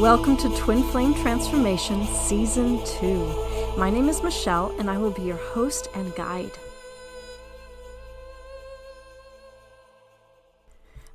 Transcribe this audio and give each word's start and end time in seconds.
Welcome 0.00 0.36
to 0.38 0.48
Twin 0.56 0.82
Flame 0.82 1.14
Transformation 1.14 2.04
Season 2.06 2.84
2. 2.84 3.74
My 3.78 3.90
name 3.90 4.08
is 4.08 4.22
Michele, 4.24 4.74
and 4.78 4.90
I 4.90 4.98
will 4.98 5.12
be 5.12 5.22
your 5.22 5.36
host 5.36 5.88
and 5.94 6.12
guide. 6.16 6.50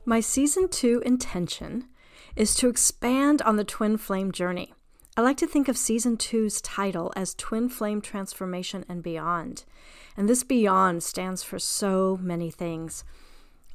My 0.05 0.21
Season 0.21 0.69
2 0.69 1.03
intention 1.05 1.89
is 2.37 2.55
to 2.55 2.69
expand 2.69 3.41
on 3.41 3.57
the 3.57 3.65
Twin 3.65 3.97
Flame 3.97 4.31
journey. 4.31 4.73
I 5.17 5.21
like 5.21 5.37
to 5.37 5.47
think 5.47 5.67
of 5.67 5.77
Season 5.77 6.15
2's 6.15 6.61
title 6.61 7.11
as 7.17 7.35
Twin 7.35 7.67
Flame 7.67 7.99
Transformation 7.99 8.85
and 8.87 9.03
Beyond. 9.03 9.65
And 10.15 10.29
this 10.29 10.43
beyond 10.43 11.03
stands 11.03 11.43
for 11.43 11.59
so 11.59 12.17
many 12.21 12.49
things. 12.49 13.03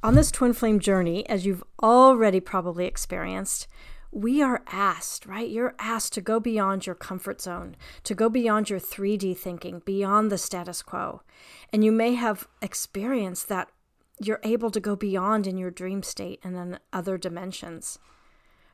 On 0.03 0.13
this 0.13 0.29
twin 0.29 0.53
flame 0.53 0.79
journey, 0.79 1.27
as 1.27 1.47
you've 1.47 1.63
already 1.81 2.39
probably 2.39 2.85
experienced, 2.85 3.67
we 4.15 4.41
are 4.41 4.63
asked, 4.71 5.25
right? 5.25 5.49
You're 5.49 5.75
asked 5.77 6.13
to 6.13 6.21
go 6.21 6.39
beyond 6.39 6.85
your 6.85 6.95
comfort 6.95 7.41
zone, 7.41 7.75
to 8.05 8.15
go 8.15 8.29
beyond 8.29 8.69
your 8.69 8.79
3D 8.79 9.37
thinking, 9.37 9.81
beyond 9.83 10.31
the 10.31 10.37
status 10.37 10.81
quo. 10.81 11.21
And 11.73 11.83
you 11.83 11.91
may 11.91 12.13
have 12.13 12.47
experienced 12.61 13.49
that 13.49 13.69
you're 14.17 14.39
able 14.43 14.71
to 14.71 14.79
go 14.79 14.95
beyond 14.95 15.45
in 15.45 15.57
your 15.57 15.69
dream 15.69 16.01
state 16.01 16.39
and 16.45 16.55
in 16.55 16.79
other 16.93 17.17
dimensions, 17.17 17.99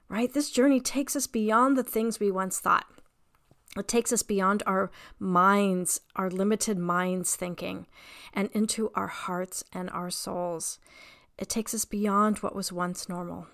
right? 0.10 0.32
This 0.32 0.52
journey 0.52 0.80
takes 0.80 1.16
us 1.16 1.26
beyond 1.26 1.76
the 1.76 1.84
things 1.84 2.20
we 2.20 2.30
once 2.30 2.60
thought. 2.60 2.86
It 3.76 3.88
takes 3.88 4.14
us 4.14 4.22
beyond 4.22 4.62
our 4.68 4.92
minds, 5.18 6.02
our 6.16 6.30
limited 6.30 6.78
minds 6.78 7.36
thinking, 7.36 7.88
and 8.32 8.52
into 8.54 8.92
our 8.94 9.08
hearts 9.08 9.64
and 9.74 9.90
our 9.90 10.12
souls. 10.12 10.78
It 11.40 11.50
takes 11.50 11.74
us 11.74 11.86
beyond 11.86 12.40
what 12.40 12.54
was 12.54 12.72
once 12.72 13.10
normal. 13.10 13.48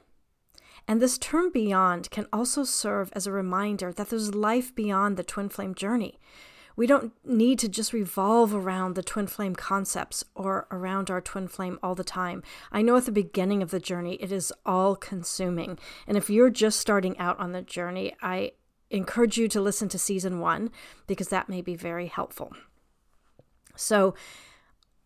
And 0.88 1.02
this 1.02 1.18
term 1.18 1.52
beyond 1.52 2.10
can 2.12 2.28
also 2.32 2.64
serve 2.64 3.12
as 3.14 3.28
a 3.28 3.32
reminder 3.32 3.92
that 3.92 4.10
there's 4.10 4.34
life 4.34 4.74
beyond 4.74 5.18
the 5.18 5.24
twin 5.24 5.50
flame 5.50 5.76
journey. 5.76 6.18
We 6.78 6.86
don't 6.86 7.12
need 7.26 7.58
to 7.60 7.68
just 7.68 7.92
revolve 7.92 8.54
around 8.54 8.94
the 8.94 9.04
twin 9.04 9.26
flame 9.26 9.56
concepts 9.56 10.24
or 10.36 10.68
around 10.70 11.10
our 11.10 11.20
twin 11.20 11.48
flame 11.48 11.80
all 11.82 11.96
the 11.96 12.04
time. 12.04 12.44
I 12.72 12.84
know 12.84 12.96
at 12.96 13.06
the 13.06 13.12
beginning 13.12 13.64
of 13.64 13.72
the 13.72 13.80
journey, 13.80 14.14
it 14.16 14.32
is 14.32 14.54
all 14.64 14.96
consuming. 14.96 15.80
And 16.06 16.16
if 16.16 16.30
you're 16.30 16.52
just 16.52 16.80
starting 16.80 17.18
out 17.18 17.40
on 17.40 17.52
the 17.52 17.64
journey, 17.64 18.16
I 18.22 18.52
encourage 18.92 19.38
you 19.38 19.48
to 19.50 19.60
listen 19.60 19.90
to 19.90 20.00
season 20.00 20.40
one 20.40 20.70
because 21.08 21.30
that 21.30 21.50
may 21.50 21.62
be 21.62 21.76
very 21.76 22.08
helpful. 22.08 22.54
So, 23.76 24.14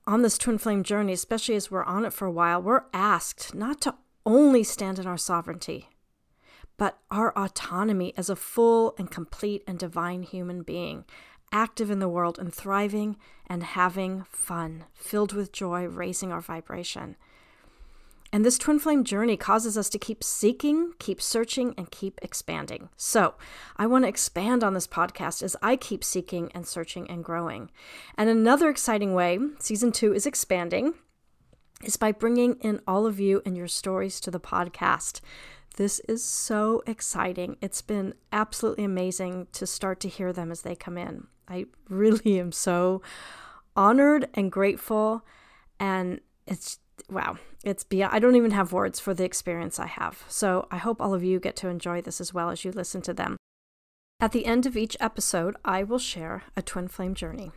on 0.07 0.23
this 0.23 0.38
twin 0.38 0.57
flame 0.57 0.83
journey, 0.83 1.13
especially 1.13 1.55
as 1.55 1.69
we're 1.71 1.83
on 1.83 2.05
it 2.05 2.11
for 2.11 2.25
a 2.25 2.31
while, 2.31 2.61
we're 2.61 2.83
asked 2.93 3.53
not 3.53 3.79
to 3.81 3.95
only 4.25 4.64
stand 4.64 5.00
in 5.00 5.08
our 5.08 5.17
sovereignty, 5.17 5.89
but 6.77 7.00
our 7.09 7.38
autonomy 7.38 8.14
as 8.17 8.30
a 8.30 8.36
full 8.36 8.95
and 8.97 9.11
complete 9.11 9.63
and 9.67 9.78
divine 9.78 10.23
human 10.23 10.63
being, 10.63 11.05
active 11.52 11.91
in 11.91 12.00
the 12.00 12.09
world 12.09 12.39
and 12.39 12.53
thriving 12.53 13.17
and 13.47 13.63
having 13.63 14.23
fun, 14.30 14.86
filled 14.94 15.33
with 15.33 15.52
joy, 15.52 15.86
raising 15.86 16.31
our 16.31 16.41
vibration. 16.41 17.16
And 18.33 18.45
this 18.45 18.58
twin 18.58 18.80
flame 18.80 19.03
journey 19.03 19.36
causes 19.36 19.78
us 19.78 19.89
to 19.89 20.00
keep 20.00 20.23
seeking, 20.23 20.94
keep 21.00 21.22
searching, 21.22 21.73
and 21.78 21.91
keep 21.91 22.17
expanding. 22.22 22.88
So, 22.95 23.33
I 23.75 23.88
want 23.88 24.06
to 24.06 24.09
expand 24.09 24.63
on 24.63 24.73
this 24.73 24.88
podcast 24.88 25.44
as 25.44 25.58
I 25.61 25.75
keep 25.75 26.02
seeking 26.02 26.50
and 26.53 26.66
searching 26.66 27.09
and 27.09 27.25
growing. 27.25 27.72
And 28.17 28.30
another 28.30 28.69
exciting 28.69 29.13
way 29.13 29.38
season 29.59 29.91
two 29.91 30.13
is 30.13 30.25
expanding 30.25 30.94
is 31.84 31.97
by 31.97 32.12
bringing 32.12 32.56
in 32.56 32.81
all 32.88 33.06
of 33.06 33.19
you 33.19 33.42
and 33.46 33.58
your 33.58 33.68
stories 33.68 34.19
to 34.22 34.31
the 34.31 34.40
podcast. 34.40 35.22
This 35.78 36.00
is 36.02 36.24
so 36.24 36.84
exciting. 36.86 37.58
It's 37.62 37.81
been 37.81 38.14
absolutely 38.31 38.84
amazing 38.84 39.47
to 39.53 39.66
start 39.66 40.00
to 40.02 40.09
hear 40.09 40.34
them 40.34 40.52
as 40.52 40.62
they 40.62 40.75
come 40.75 40.97
in. 40.97 41.28
I 41.47 41.66
really 41.90 42.40
am 42.40 42.52
so 42.52 43.02
honored 43.75 44.28
and 44.34 44.52
grateful. 44.52 45.25
And 45.80 46.22
it's 46.46 46.80
wow, 47.09 47.38
it's 47.64 47.84
beyond, 47.84 48.13
I 48.13 48.19
don't 48.19 48.36
even 48.36 48.52
have 48.52 48.74
words 48.74 49.00
for 49.00 49.13
the 49.13 49.24
experience 49.24 49.80
I 49.80 49.88
have. 49.88 50.24
So 50.28 50.68
I 50.72 50.78
hope 50.78 51.02
all 51.02 51.13
of 51.13 51.24
you 51.24 51.40
get 51.40 51.56
to 51.58 51.68
enjoy 51.68 52.02
this 52.02 52.22
as 52.22 52.34
well 52.34 52.50
as 52.50 52.63
you 52.63 52.72
listen 52.72 53.02
to 53.03 53.13
them. 53.13 53.38
At 54.19 54.31
the 54.31 54.46
end 54.46 54.66
of 54.66 54.78
each 54.78 54.96
episode, 55.00 55.56
I 55.66 55.84
will 55.84 56.00
share 56.00 56.44
a 56.56 56.62
twin 56.62 56.88
flame 56.88 57.16
journey. 57.16 57.52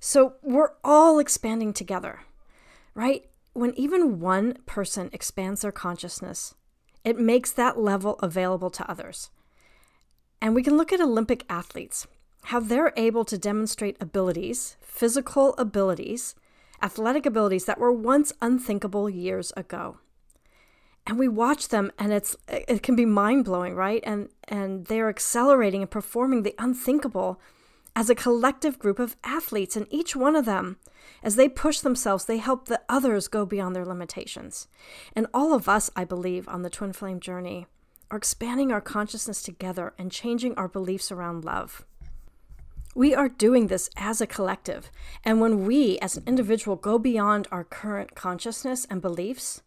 So 0.00 0.34
we're 0.42 0.72
all 0.84 1.18
expanding 1.18 1.72
together, 1.72 2.20
right? 2.94 3.24
When 3.52 3.74
even 3.74 4.20
one 4.20 4.58
person 4.66 5.10
expands 5.12 5.62
their 5.62 5.72
consciousness, 5.72 6.54
it 7.04 7.18
makes 7.18 7.50
that 7.52 7.78
level 7.78 8.14
available 8.20 8.70
to 8.70 8.90
others. 8.90 9.30
And 10.40 10.54
we 10.54 10.62
can 10.62 10.76
look 10.76 10.92
at 10.92 11.00
Olympic 11.00 11.44
athletes, 11.48 12.06
how 12.44 12.60
they're 12.60 12.92
able 12.96 13.24
to 13.24 13.38
demonstrate 13.38 13.96
abilities, 14.00 14.76
physical 14.80 15.54
abilities, 15.58 16.34
athletic 16.82 17.26
abilities 17.26 17.64
that 17.64 17.80
were 17.80 17.92
once 17.92 18.32
unthinkable 18.40 19.10
years 19.10 19.52
ago. 19.56 19.98
And 21.06 21.18
we 21.18 21.26
watch 21.26 21.68
them 21.68 21.90
and 21.98 22.12
it's 22.12 22.36
it 22.46 22.82
can 22.82 22.94
be 22.94 23.06
mind-blowing, 23.06 23.74
right? 23.74 24.02
And 24.04 24.28
and 24.46 24.86
they're 24.86 25.08
accelerating 25.08 25.80
and 25.80 25.90
performing 25.90 26.42
the 26.42 26.54
unthinkable 26.58 27.40
as 27.98 28.08
a 28.08 28.14
collective 28.14 28.78
group 28.78 29.00
of 29.00 29.16
athletes 29.24 29.74
and 29.74 29.84
each 29.90 30.14
one 30.14 30.36
of 30.36 30.44
them 30.44 30.76
as 31.24 31.34
they 31.34 31.48
push 31.48 31.80
themselves, 31.80 32.26
they 32.26 32.38
help 32.38 32.66
the 32.66 32.80
others 32.88 33.26
go 33.26 33.44
beyond 33.44 33.74
their 33.74 33.84
limitations. 33.84 34.68
And 35.16 35.26
all 35.34 35.52
of 35.52 35.68
us, 35.68 35.90
I 35.96 36.04
believe, 36.04 36.46
on 36.46 36.62
the 36.62 36.70
twin 36.70 36.92
flame 36.92 37.18
journey 37.18 37.66
are 38.08 38.16
expanding 38.16 38.70
our 38.70 38.80
consciousness 38.80 39.42
together 39.42 39.94
and 39.98 40.12
changing 40.12 40.54
our 40.54 40.68
beliefs 40.68 41.10
around 41.10 41.44
love. 41.44 41.84
We 42.94 43.16
are 43.16 43.28
doing 43.28 43.66
this 43.66 43.90
as 43.96 44.20
a 44.20 44.28
collective. 44.28 44.92
And 45.24 45.40
when 45.40 45.66
we, 45.66 45.98
as 45.98 46.16
an 46.16 46.22
individual, 46.24 46.76
go 46.76 47.00
beyond 47.00 47.48
our 47.50 47.64
current 47.64 48.14
consciousness 48.14 48.86
and 48.88 49.02
beliefs, 49.02 49.62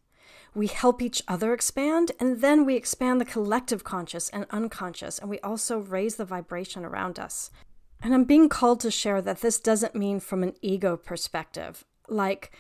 we 0.56 0.68
help 0.68 1.02
each 1.02 1.22
other 1.28 1.52
expand, 1.52 2.14
and 2.18 2.40
then 2.40 2.66
we 2.66 2.76
expand 2.76 3.20
the 3.20 3.26
collective 3.26 3.84
conscious 3.84 4.30
and 4.30 4.46
unconscious, 4.52 5.20
and 5.20 5.30
we 5.30 5.40
also 5.40 5.80
raise 5.80 6.16
the 6.16 6.24
vibration 6.24 6.86
around 6.86 7.20
us. 7.20 7.52
And 8.02 8.14
I'm 8.14 8.24
being 8.24 8.50
called 8.50 8.80
to 8.82 8.92
share 8.92 9.22
that 9.22 9.42
this 9.42 9.60
doesn't 9.60 9.96
mean 9.96 10.20
from 10.20 10.44
an 10.44 10.54
ego 10.62 10.98
perspective, 10.98 11.86
like 12.08 12.52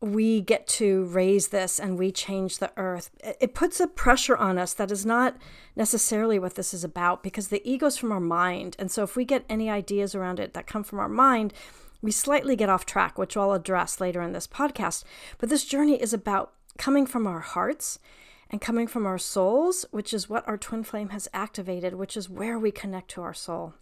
we 0.00 0.40
get 0.40 0.66
to 0.66 1.04
raise 1.04 1.48
this 1.48 1.78
and 1.78 1.98
we 1.98 2.10
change 2.10 2.58
the 2.58 2.72
earth. 2.76 3.10
It 3.40 3.54
puts 3.54 3.80
a 3.80 3.86
pressure 3.86 4.36
on 4.36 4.58
us 4.58 4.72
that 4.74 4.90
is 4.90 5.04
not 5.04 5.36
necessarily 5.76 6.38
what 6.38 6.54
this 6.54 6.72
is 6.72 6.82
about 6.82 7.22
because 7.22 7.48
the 7.48 7.62
ego 7.70 7.86
is 7.86 7.98
from 7.98 8.10
our 8.10 8.20
mind. 8.20 8.76
And 8.78 8.90
so 8.90 9.02
if 9.02 9.14
we 9.14 9.24
get 9.24 9.44
any 9.48 9.68
ideas 9.68 10.14
around 10.14 10.40
it 10.40 10.54
that 10.54 10.66
come 10.66 10.82
from 10.82 10.98
our 10.98 11.08
mind, 11.08 11.52
we 12.00 12.10
slightly 12.10 12.56
get 12.56 12.70
off 12.70 12.86
track, 12.86 13.18
which 13.18 13.36
I'll 13.36 13.52
address 13.52 14.00
later 14.00 14.22
in 14.22 14.32
this 14.32 14.46
podcast. 14.46 15.04
But 15.38 15.50
this 15.50 15.66
journey 15.66 16.00
is 16.00 16.14
about 16.14 16.54
coming 16.78 17.04
from 17.04 17.26
our 17.26 17.40
hearts 17.40 17.98
and 18.48 18.58
coming 18.58 18.86
from 18.86 19.04
our 19.06 19.18
souls, 19.18 19.84
which 19.90 20.14
is 20.14 20.30
what 20.30 20.48
our 20.48 20.56
twin 20.56 20.82
flame 20.82 21.10
has 21.10 21.28
activated, 21.34 21.94
which 21.94 22.16
is 22.16 22.30
where 22.30 22.58
we 22.58 22.70
connect 22.70 23.10
to 23.10 23.22
our 23.22 23.34
soul. 23.34 23.74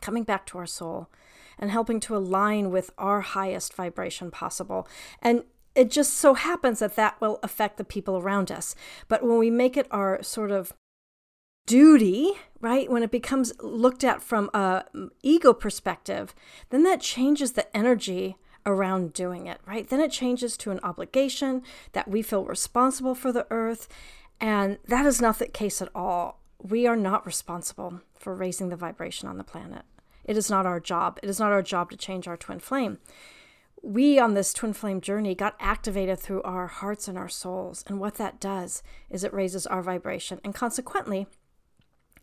Coming 0.00 0.24
back 0.24 0.46
to 0.46 0.58
our 0.58 0.66
soul 0.66 1.08
and 1.58 1.70
helping 1.70 2.00
to 2.00 2.16
align 2.16 2.70
with 2.70 2.90
our 2.98 3.20
highest 3.20 3.74
vibration 3.74 4.30
possible. 4.30 4.88
And 5.20 5.44
it 5.74 5.90
just 5.90 6.14
so 6.14 6.34
happens 6.34 6.80
that 6.80 6.96
that 6.96 7.20
will 7.20 7.38
affect 7.42 7.76
the 7.76 7.84
people 7.84 8.18
around 8.18 8.50
us. 8.50 8.74
But 9.08 9.22
when 9.22 9.38
we 9.38 9.50
make 9.50 9.76
it 9.76 9.86
our 9.90 10.22
sort 10.22 10.50
of 10.50 10.72
duty, 11.66 12.32
right? 12.60 12.90
When 12.90 13.02
it 13.02 13.10
becomes 13.10 13.52
looked 13.60 14.04
at 14.04 14.22
from 14.22 14.50
a 14.52 14.84
mm, 14.94 15.10
ego 15.22 15.52
perspective, 15.52 16.34
then 16.70 16.82
that 16.82 17.00
changes 17.00 17.52
the 17.52 17.74
energy 17.76 18.36
around 18.66 19.12
doing 19.12 19.46
it, 19.46 19.60
right? 19.66 19.88
Then 19.88 20.00
it 20.00 20.12
changes 20.12 20.56
to 20.58 20.70
an 20.70 20.80
obligation 20.82 21.62
that 21.92 22.08
we 22.08 22.22
feel 22.22 22.44
responsible 22.44 23.14
for 23.14 23.32
the 23.32 23.46
earth, 23.50 23.88
and 24.40 24.78
that 24.86 25.06
is 25.06 25.20
not 25.20 25.38
the 25.38 25.46
case 25.46 25.80
at 25.80 25.88
all. 25.94 26.41
We 26.62 26.86
are 26.86 26.96
not 26.96 27.26
responsible 27.26 28.00
for 28.16 28.34
raising 28.34 28.68
the 28.68 28.76
vibration 28.76 29.28
on 29.28 29.36
the 29.36 29.44
planet. 29.44 29.82
It 30.24 30.36
is 30.36 30.48
not 30.48 30.64
our 30.64 30.78
job. 30.78 31.18
It 31.22 31.28
is 31.28 31.40
not 31.40 31.50
our 31.50 31.62
job 31.62 31.90
to 31.90 31.96
change 31.96 32.28
our 32.28 32.36
twin 32.36 32.60
flame. 32.60 32.98
We 33.82 34.20
on 34.20 34.34
this 34.34 34.52
twin 34.52 34.72
flame 34.72 35.00
journey 35.00 35.34
got 35.34 35.56
activated 35.58 36.20
through 36.20 36.42
our 36.42 36.68
hearts 36.68 37.08
and 37.08 37.18
our 37.18 37.28
souls. 37.28 37.82
And 37.88 37.98
what 37.98 38.14
that 38.14 38.38
does 38.38 38.84
is 39.10 39.24
it 39.24 39.34
raises 39.34 39.66
our 39.66 39.82
vibration. 39.82 40.40
And 40.44 40.54
consequently, 40.54 41.26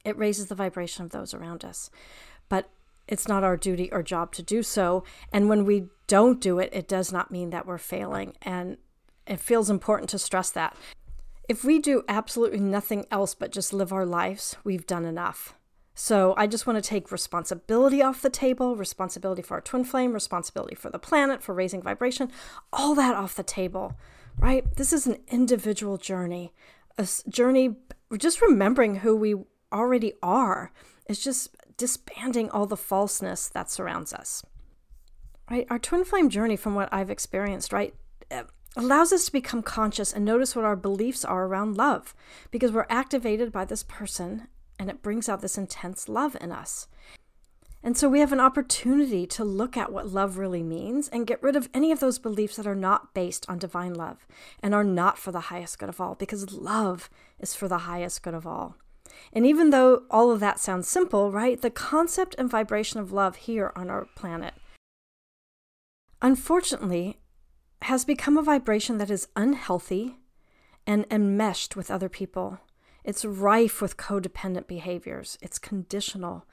it 0.06 0.18
raises 0.18 0.46
the 0.46 0.56
vibration 0.56 1.04
of 1.04 1.12
those 1.12 1.34
around 1.34 1.66
us. 1.66 1.90
But 2.48 2.70
it's 3.10 3.28
not 3.28 3.44
our 3.44 3.58
duty 3.58 3.92
or 3.92 4.02
job 4.02 4.32
to 4.36 4.44
do 4.44 4.64
so. 4.64 5.04
And 5.34 5.50
when 5.50 5.66
we 5.66 5.88
don't 6.08 6.40
do 6.40 6.60
it, 6.60 6.70
it 6.72 6.88
does 6.88 7.12
not 7.12 7.30
mean 7.30 7.50
that 7.50 7.66
we're 7.66 7.78
failing. 7.78 8.36
And 8.42 8.78
it 9.28 9.42
feels 9.42 9.70
important 9.70 10.10
to 10.12 10.20
stress 10.20 10.50
that. 10.52 10.78
If 11.50 11.66
we 11.66 11.80
do 11.80 12.04
absolutely 12.08 12.60
nothing 12.60 13.06
else 13.12 13.36
but 13.36 13.52
just 13.52 13.74
live 13.74 13.92
our 13.92 14.06
lives, 14.06 14.56
we've 14.64 14.88
done 14.88 15.04
enough. 15.04 15.56
So 15.96 16.34
I 16.38 16.48
just 16.48 16.66
want 16.66 16.82
to 16.82 16.88
take 16.88 17.12
responsibility 17.12 18.02
off 18.02 18.22
the 18.22 18.30
table, 18.30 18.78
responsibility 18.78 19.42
for 19.42 19.56
our 19.56 19.62
twin 19.62 19.84
flame, 19.84 20.14
responsibility 20.14 20.76
for 20.76 20.90
the 20.90 21.00
planet, 21.00 21.44
for 21.44 21.54
raising 21.54 21.82
vibration, 21.82 22.32
all 22.72 22.96
that 22.96 23.16
off 23.16 23.36
the 23.36 23.44
table, 23.44 23.98
right? 24.38 24.64
This 24.78 24.94
is 24.94 25.08
an 25.08 25.18
individual 25.28 25.98
journey 25.98 26.54
a 27.00 27.08
journey 27.30 27.76
just 28.18 28.42
remembering 28.42 28.96
who 28.96 29.16
we 29.16 29.36
already 29.72 30.14
are. 30.22 30.72
It's 31.08 31.24
just 31.24 31.56
disbanding 31.78 32.50
all 32.52 32.66
the 32.66 32.78
falseness 32.78 33.48
that 33.48 33.72
surrounds 33.72 34.14
us. 34.14 34.44
Right? 35.50 35.66
Our 35.70 35.80
twin 35.80 36.04
flame 36.04 36.30
journey, 36.30 36.58
from 36.58 36.76
what 36.76 36.90
I've 36.92 37.10
experienced, 37.10 37.74
right, 37.74 37.96
eh, 38.30 38.44
allows 38.76 39.12
us 39.12 39.26
to 39.26 39.32
become 39.32 39.62
conscious 39.62 40.14
and 40.14 40.24
notice 40.24 40.56
what 40.56 40.66
our 40.66 40.76
beliefs 40.76 41.26
are 41.26 41.46
around 41.46 41.78
love 41.78 42.14
because 42.52 42.72
we're 42.72 42.86
activated 42.90 43.52
by 43.52 43.66
this 43.66 43.84
person 43.84 44.48
and 44.78 44.90
it 44.90 45.02
brings 45.02 45.28
out 45.28 45.42
this 45.42 45.58
intense 45.58 46.08
love 46.08 46.38
in 46.40 46.52
us. 46.52 46.88
And 47.82 47.98
so 47.98 48.10
we 48.10 48.20
have 48.20 48.34
an 48.34 48.42
opportunity 48.42 49.26
to 49.28 49.44
look 49.44 49.78
at 49.78 49.92
what 49.92 50.08
love 50.08 50.38
really 50.38 50.64
means 50.64 51.08
and 51.08 51.28
get 51.28 51.42
rid 51.42 51.56
of 51.56 51.70
any 51.74 51.92
of 51.92 52.02
those 52.02 52.20
beliefs 52.20 52.58
that 52.58 52.68
are 52.68 52.76
not 52.76 53.14
based 53.14 53.46
on 53.50 53.58
divine 53.58 53.94
love 53.94 54.28
and 54.62 54.74
are 54.76 54.84
not 54.84 55.18
for 55.18 55.32
the 55.32 55.40
highest 55.42 55.80
good 55.80 55.88
of 55.88 56.02
all, 56.02 56.16
because 56.16 56.52
love 56.52 57.10
is 57.40 57.56
for 57.56 57.70
the 57.70 57.80
highest 57.80 58.22
good 58.22 58.34
of 58.34 58.46
all. 58.46 58.76
And 59.32 59.46
even 59.46 59.70
though 59.70 60.04
all 60.10 60.30
of 60.30 60.42
that 60.42 60.60
sounds 60.60 60.90
simple, 60.90 61.32
right, 61.32 61.60
the 61.60 61.70
concept 61.70 62.36
and 62.38 62.50
vibration 62.50 63.00
of 63.00 63.14
love 63.14 63.38
here 63.38 63.72
on 63.76 63.90
our 63.90 64.06
planet, 64.14 64.54
unfortunately, 66.22 67.18
has 67.84 68.06
become 68.06 68.38
a 68.38 68.44
vibration 68.44 68.98
that 68.98 69.10
is 69.10 69.28
unhealthy 69.36 70.18
and 70.86 71.06
enmeshed 71.10 71.76
with 71.76 71.92
other 71.92 72.10
people. 72.10 72.60
It's 73.04 73.26
rife 73.26 73.82
with 73.82 73.98
codependent 73.98 74.68
behaviors, 74.68 75.38
it's 75.42 75.60
conditional 75.60 76.46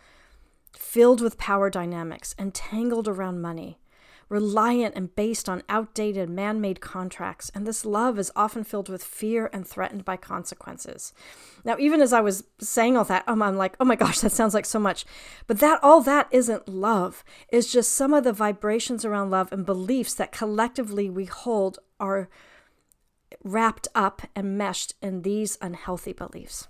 filled 0.78 1.20
with 1.20 1.38
power 1.38 1.70
dynamics, 1.70 2.34
entangled 2.38 3.08
around 3.08 3.40
money, 3.40 3.78
reliant 4.28 4.94
and 4.96 5.14
based 5.14 5.48
on 5.48 5.62
outdated 5.68 6.28
man 6.28 6.60
made 6.60 6.80
contracts, 6.80 7.50
and 7.54 7.66
this 7.66 7.84
love 7.84 8.18
is 8.18 8.32
often 8.34 8.64
filled 8.64 8.88
with 8.88 9.04
fear 9.04 9.48
and 9.52 9.66
threatened 9.66 10.04
by 10.04 10.16
consequences. 10.16 11.12
Now, 11.64 11.76
even 11.78 12.00
as 12.00 12.12
I 12.12 12.20
was 12.20 12.44
saying 12.58 12.96
all 12.96 13.04
that, 13.04 13.24
um, 13.28 13.42
I'm 13.42 13.56
like, 13.56 13.76
oh 13.78 13.84
my 13.84 13.96
gosh, 13.96 14.20
that 14.20 14.32
sounds 14.32 14.54
like 14.54 14.66
so 14.66 14.80
much. 14.80 15.04
But 15.46 15.60
that 15.60 15.78
all 15.82 16.00
that 16.02 16.28
isn't 16.30 16.68
love, 16.68 17.24
is 17.52 17.72
just 17.72 17.92
some 17.92 18.12
of 18.12 18.24
the 18.24 18.32
vibrations 18.32 19.04
around 19.04 19.30
love 19.30 19.52
and 19.52 19.64
beliefs 19.64 20.14
that 20.14 20.32
collectively 20.32 21.08
we 21.08 21.26
hold 21.26 21.78
are 22.00 22.28
wrapped 23.44 23.86
up 23.94 24.22
and 24.34 24.58
meshed 24.58 24.94
in 25.00 25.22
these 25.22 25.56
unhealthy 25.60 26.12
beliefs. 26.12 26.66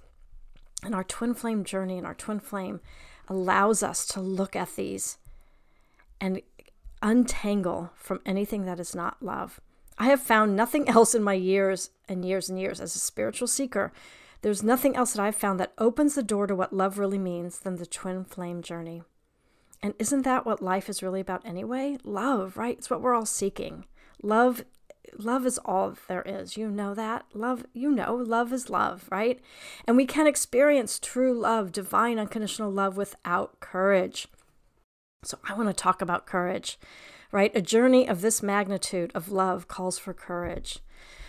And 0.83 0.95
our 0.95 1.05
twin 1.05 1.33
flame 1.33 1.65
journey 1.65 1.97
and 1.97 2.07
our 2.07 2.15
twin 2.15 2.41
flame 2.41 2.81
allows 3.29 3.83
us 3.83 4.07
to 4.07 4.21
look 4.21 4.55
at 4.55 4.77
these 4.77 5.19
and 6.21 6.41
untangle 7.03 7.91
from 7.95 8.21
anything 8.25 8.65
that 8.67 8.81
is 8.81 8.95
not 8.95 9.23
love. 9.23 9.61
I 9.99 10.07
have 10.07 10.21
found 10.21 10.57
nothing 10.57 10.89
else 10.89 11.15
in 11.15 11.23
my 11.23 11.35
years 11.35 11.91
and 12.09 12.25
years 12.25 12.49
and 12.49 12.59
years 12.59 12.81
as 12.81 12.95
a 12.95 13.01
spiritual 13.01 13.49
seeker. 13.49 13.93
There's 14.43 14.63
nothing 14.63 14.95
else 14.97 15.15
that 15.15 15.23
I've 15.23 15.37
found 15.37 15.59
that 15.61 15.73
opens 15.79 16.15
the 16.15 16.23
door 16.23 16.47
to 16.47 16.55
what 16.55 16.73
love 16.73 16.99
really 16.99 17.19
means 17.19 17.59
than 17.59 17.77
the 17.77 17.87
twin 17.87 18.25
flame 18.25 18.63
journey. 18.63 19.03
And 19.83 19.95
isn't 19.99 20.23
that 20.23 20.47
what 20.47 20.63
life 20.63 20.89
is 20.89 21.03
really 21.03 21.21
about 21.21 21.45
anyway? 21.45 21.99
Love, 22.05 22.57
right? 22.57 22.79
It's 22.79 22.91
what 22.91 23.01
we're 23.01 23.15
all 23.15 23.27
seeking. 23.27 23.87
Love 24.23 24.65
love 25.19 25.47
is 25.47 25.59
all 25.65 25.95
there 26.09 26.23
is. 26.23 26.57
You 26.57 26.69
know 26.69 26.95
that. 26.95 27.27
Love, 27.35 27.65
you 27.73 27.91
know, 27.91 28.15
love 28.15 28.53
is 28.53 28.71
love, 28.71 29.09
right? 29.11 29.41
And 29.87 29.97
we 29.97 30.07
can 30.07 30.27
experience 30.27 30.99
true 30.99 31.33
love, 31.33 31.73
divine 31.73 32.19
unconditional 32.19 32.71
love 32.71 32.97
without 32.97 33.61
courage. 33.61 34.29
So 35.27 35.39
I 35.45 35.55
want 35.55 35.69
to 35.69 35.73
talk 35.73 36.01
about 36.01 36.27
courage, 36.27 36.79
right? 37.33 37.51
A 37.55 37.61
journey 37.61 38.09
of 38.09 38.21
this 38.21 38.43
magnitude 38.43 39.11
of 39.13 39.33
love 39.33 39.67
calls 39.67 39.99
for 39.99 40.15
courage. 40.15 40.79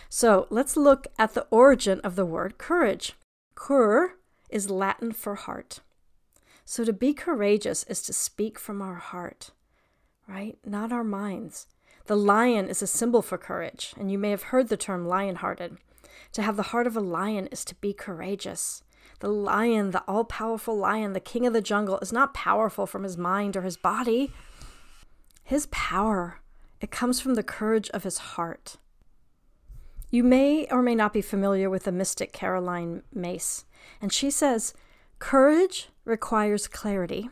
So 0.08 0.46
let's 0.50 0.76
look 0.76 1.08
at 1.18 1.34
the 1.34 1.46
origin 1.50 2.00
of 2.00 2.14
the 2.14 2.24
word 2.24 2.58
courage. 2.58 3.14
Cour 3.56 4.14
is 4.50 4.70
Latin 4.70 5.12
for 5.12 5.34
heart. 5.34 5.80
So 6.64 6.84
to 6.84 6.92
be 6.92 7.12
courageous 7.12 7.82
is 7.84 8.00
to 8.02 8.12
speak 8.12 8.58
from 8.58 8.80
our 8.80 8.94
heart, 8.94 9.50
right? 10.28 10.58
Not 10.64 10.92
our 10.92 11.04
minds. 11.04 11.66
The 12.06 12.16
lion 12.16 12.68
is 12.68 12.82
a 12.82 12.86
symbol 12.86 13.20
for 13.20 13.36
courage, 13.36 13.94
and 13.98 14.12
you 14.12 14.18
may 14.18 14.30
have 14.30 14.44
heard 14.44 14.68
the 14.68 14.76
term 14.76 15.06
lion 15.06 15.36
hearted. 15.36 15.76
To 16.32 16.42
have 16.42 16.56
the 16.56 16.70
heart 16.74 16.86
of 16.86 16.96
a 16.96 17.00
lion 17.00 17.48
is 17.48 17.64
to 17.64 17.74
be 17.74 17.92
courageous. 17.92 18.82
The 19.20 19.28
lion, 19.28 19.90
the 19.90 20.02
all 20.06 20.24
powerful 20.24 20.76
lion, 20.76 21.12
the 21.12 21.20
king 21.20 21.46
of 21.46 21.52
the 21.52 21.60
jungle, 21.60 21.98
is 21.98 22.12
not 22.12 22.34
powerful 22.34 22.86
from 22.86 23.02
his 23.02 23.16
mind 23.16 23.56
or 23.56 23.62
his 23.62 23.76
body. 23.76 24.32
His 25.42 25.66
power, 25.66 26.40
it 26.80 26.90
comes 26.90 27.20
from 27.20 27.34
the 27.34 27.42
courage 27.42 27.90
of 27.90 28.04
his 28.04 28.18
heart. 28.18 28.76
You 30.10 30.22
may 30.22 30.66
or 30.70 30.82
may 30.82 30.94
not 30.94 31.12
be 31.12 31.20
familiar 31.20 31.68
with 31.68 31.84
the 31.84 31.92
mystic 31.92 32.32
Caroline 32.32 33.02
Myss, 33.12 33.64
and 34.00 34.12
she 34.12 34.30
says, 34.30 34.72
Courage 35.18 35.88
requires 36.04 36.68
clarity, 36.68 37.28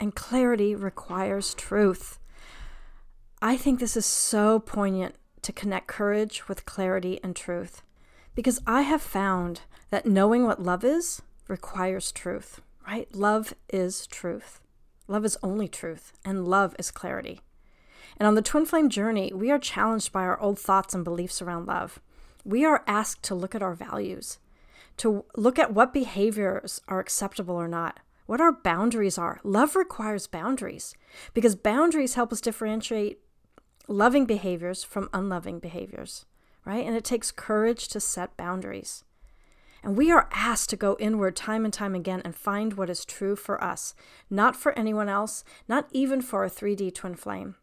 and 0.00 0.14
clarity 0.14 0.74
requires 0.74 1.54
truth. 1.54 2.18
I 3.42 3.56
think 3.56 3.78
this 3.78 3.96
is 3.96 4.06
so 4.06 4.58
poignant 4.58 5.14
to 5.42 5.52
connect 5.52 5.86
courage 5.86 6.48
with 6.48 6.66
clarity 6.66 7.20
and 7.22 7.36
truth 7.36 7.82
because 8.34 8.60
I 8.66 8.82
have 8.82 9.02
found 9.02 9.62
that 9.90 10.06
knowing 10.06 10.44
what 10.44 10.62
love 10.62 10.84
is 10.84 11.22
requires 11.48 12.12
truth, 12.12 12.60
right? 12.86 13.12
Love 13.14 13.54
is 13.68 14.06
truth. 14.06 14.60
Love 15.08 15.24
is 15.24 15.36
only 15.42 15.66
truth, 15.66 16.12
and 16.24 16.46
love 16.46 16.76
is 16.78 16.90
clarity. 16.90 17.40
And 18.16 18.26
on 18.26 18.34
the 18.34 18.42
twin 18.42 18.66
flame 18.66 18.88
journey, 18.88 19.32
we 19.34 19.50
are 19.50 19.58
challenged 19.58 20.12
by 20.12 20.22
our 20.22 20.40
old 20.40 20.58
thoughts 20.58 20.94
and 20.94 21.02
beliefs 21.02 21.42
around 21.42 21.66
love. 21.66 22.00
We 22.44 22.64
are 22.64 22.84
asked 22.86 23.22
to 23.24 23.34
look 23.34 23.54
at 23.54 23.62
our 23.62 23.74
values, 23.74 24.38
to 24.98 25.24
look 25.36 25.58
at 25.58 25.72
what 25.72 25.92
behaviors 25.92 26.80
are 26.86 27.00
acceptable 27.00 27.56
or 27.56 27.66
not, 27.66 28.00
what 28.26 28.40
our 28.40 28.52
boundaries 28.52 29.18
are. 29.18 29.40
Love 29.42 29.74
requires 29.74 30.26
boundaries 30.26 30.94
because 31.34 31.56
boundaries 31.56 32.14
help 32.14 32.32
us 32.32 32.40
differentiate 32.40 33.18
loving 33.88 34.26
behaviors 34.26 34.84
from 34.84 35.10
unloving 35.12 35.58
behaviors, 35.58 36.26
right? 36.64 36.86
And 36.86 36.96
it 36.96 37.04
takes 37.04 37.30
courage 37.30 37.88
to 37.88 38.00
set 38.00 38.36
boundaries. 38.36 39.04
And 39.82 39.96
we 39.96 40.10
are 40.10 40.28
asked 40.32 40.70
to 40.70 40.76
go 40.76 40.96
inward 41.00 41.36
time 41.36 41.64
and 41.64 41.72
time 41.72 41.94
again 41.94 42.20
and 42.24 42.34
find 42.34 42.74
what 42.74 42.90
is 42.90 43.04
true 43.04 43.34
for 43.34 43.62
us, 43.62 43.94
not 44.28 44.54
for 44.54 44.78
anyone 44.78 45.08
else, 45.08 45.42
not 45.68 45.88
even 45.90 46.20
for 46.20 46.44
a 46.44 46.50
3D 46.50 46.94
twin 46.94 47.14
flame, 47.14 47.54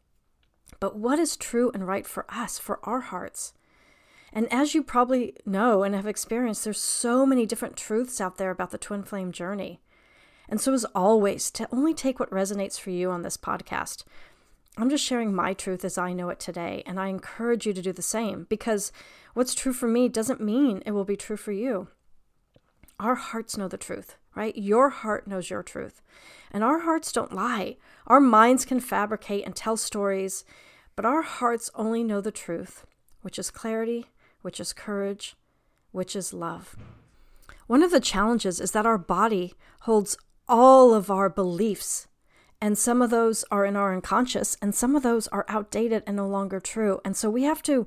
but 0.80 0.96
what 0.96 1.20
is 1.20 1.38
true 1.38 1.72
and 1.74 1.88
right 1.88 2.08
for 2.08 2.25
us, 2.30 2.58
for 2.58 2.80
our 2.84 3.01
hearts. 3.01 3.54
And 4.34 4.51
as 4.51 4.74
you 4.75 4.84
probably 4.84 5.36
know 5.46 5.84
and 5.84 5.96
have 5.96 6.08
experienced, 6.08 6.63
there's 6.63 6.82
so 6.82 7.25
many 7.25 7.46
different 7.46 7.77
truths 7.77 8.20
out 8.20 8.38
there 8.38 8.51
about 8.51 8.72
the 8.72 8.77
twin 8.77 9.04
flame 9.04 9.32
journey. 9.32 9.80
And 10.50 10.60
so, 10.60 10.74
as 10.74 10.86
always, 10.96 11.51
to 11.51 11.68
only 11.72 11.94
take 11.94 12.20
what 12.20 12.30
resonates 12.32 12.80
for 12.80 12.89
you 12.89 13.12
on 13.12 13.22
this 13.22 13.38
podcast. 13.38 14.04
I'm 14.79 14.91
just 14.91 15.03
sharing 15.03 15.34
my 15.34 15.53
truth 15.53 15.84
as 15.84 15.98
I 15.98 16.13
know 16.13 16.29
it 16.29 16.39
today, 16.39 16.84
and 16.86 17.00
I 17.00 17.07
encourage 17.07 17.65
you 17.65 17.74
to 17.74 17.81
do 17.81 17.91
the 17.91 18.03
same 18.03 18.46
because 18.48 18.91
what's 19.34 19.55
true 19.55 19.74
for 19.74 19.88
me 19.88 20.07
doesn't 20.07 20.39
mean 20.39 20.84
it 20.86 20.91
will 20.91 21.03
be 21.03 21.17
true 21.17 21.36
for 21.36 21.51
you. 21.51 21.88
Our 23.00 23.15
hearts 23.15 23.57
know 23.57 23.67
the 23.67 23.77
truth, 23.77 24.17
right? 24.36 24.55
Your 24.55 24.89
heart 24.89 25.27
knows 25.27 25.50
your 25.50 25.63
truth. 25.63 26.01
And 26.51 26.63
our 26.63 26.79
hearts 26.79 27.12
don't 27.12 27.34
lie. 27.34 27.77
Our 28.05 28.19
minds 28.19 28.65
can 28.65 28.79
fabricate 28.79 29.46
and 29.46 29.55
tell 29.55 29.77
stories, 29.77 30.46
but 30.96 31.05
our 31.05 31.24
hearts 31.24 31.72
only 31.74 32.03
know 32.03 32.22
the 32.22 32.31
truth, 32.31 32.86
which 33.22 33.39
is 33.39 33.50
clarity, 33.50 34.05
which 34.41 34.60
is 34.60 34.74
courage, 34.74 35.36
which 35.91 36.15
is 36.15 36.34
love. 36.34 36.75
One 37.65 37.81
of 37.81 37.91
the 37.91 38.00
challenges 38.00 38.60
is 38.60 38.72
that 38.72 38.86
our 38.86 38.98
body 39.00 39.55
holds 39.81 40.17
all 40.48 40.93
of 40.93 41.10
our 41.10 41.29
beliefs 41.29 42.07
and 42.62 42.78
some 42.78 43.02
of 43.02 43.10
those 43.10 43.46
are 43.52 43.66
in 43.66 43.76
our 43.76 43.94
unconscious, 43.94 44.58
and 44.62 44.74
some 44.74 44.96
of 44.96 45.04
those 45.04 45.28
are 45.28 45.46
outdated 45.48 46.04
and 46.08 46.16
no 46.18 46.28
longer 46.28 46.60
true. 46.60 47.00
And 47.06 47.16
so 47.16 47.30
we 47.30 47.44
have 47.44 47.62
to 47.64 47.86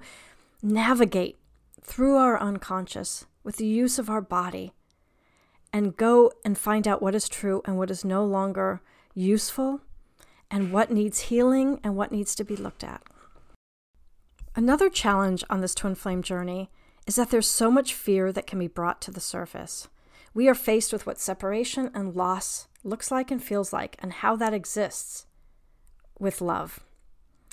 navigate 0.62 1.38
through 1.82 2.16
our 2.16 2.40
unconscious 2.40 3.26
with 3.42 3.56
the 3.56 3.66
use 3.66 3.98
of 3.98 4.08
our 4.08 4.20
body 4.20 4.72
and 5.72 5.96
go 5.96 6.32
and 6.44 6.56
find 6.56 6.86
out 6.86 7.02
what 7.02 7.14
is 7.14 7.28
true 7.28 7.62
and 7.64 7.78
what 7.78 7.90
is 7.90 8.04
no 8.04 8.24
longer 8.24 8.80
useful 9.14 9.80
and 10.50 10.72
what 10.72 10.90
needs 10.90 11.20
healing 11.22 11.80
and 11.82 11.96
what 11.96 12.12
needs 12.12 12.34
to 12.34 12.44
be 12.44 12.56
looked 12.56 12.84
at. 12.84 13.02
Another 14.54 14.90
challenge 14.90 15.44
on 15.48 15.60
this 15.60 15.74
twin 15.74 15.94
flame 15.94 16.22
journey 16.22 16.70
is 17.06 17.16
that 17.16 17.30
there's 17.30 17.48
so 17.48 17.70
much 17.70 17.94
fear 17.94 18.32
that 18.32 18.46
can 18.46 18.58
be 18.58 18.66
brought 18.66 19.00
to 19.02 19.10
the 19.10 19.20
surface. 19.20 19.88
We 20.34 20.48
are 20.48 20.54
faced 20.54 20.92
with 20.92 21.06
what 21.06 21.18
separation 21.18 21.90
and 21.94 22.14
loss 22.14 22.68
looks 22.82 23.10
like 23.10 23.30
and 23.30 23.42
feels 23.42 23.72
like, 23.72 23.96
and 24.00 24.12
how 24.12 24.36
that 24.36 24.54
exists 24.54 25.26
with 26.18 26.40
love. 26.40 26.80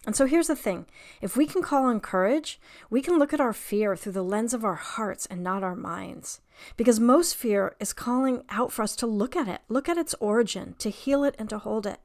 And 0.05 0.15
so 0.15 0.25
here's 0.25 0.47
the 0.47 0.55
thing 0.55 0.85
if 1.21 1.35
we 1.35 1.45
can 1.45 1.61
call 1.61 1.85
on 1.85 1.99
courage, 1.99 2.61
we 2.89 3.01
can 3.01 3.19
look 3.19 3.33
at 3.33 3.41
our 3.41 3.53
fear 3.53 3.95
through 3.95 4.13
the 4.13 4.23
lens 4.23 4.53
of 4.53 4.63
our 4.63 4.75
hearts 4.75 5.25
and 5.25 5.43
not 5.43 5.63
our 5.63 5.75
minds. 5.75 6.39
Because 6.75 6.99
most 6.99 7.35
fear 7.35 7.75
is 7.79 7.93
calling 7.93 8.43
out 8.49 8.71
for 8.71 8.83
us 8.83 8.95
to 8.95 9.07
look 9.07 9.35
at 9.35 9.47
it, 9.47 9.61
look 9.67 9.89
at 9.89 9.97
its 9.97 10.15
origin, 10.19 10.75
to 10.79 10.89
heal 10.89 11.23
it 11.23 11.35
and 11.37 11.49
to 11.49 11.59
hold 11.59 11.85
it, 11.85 11.99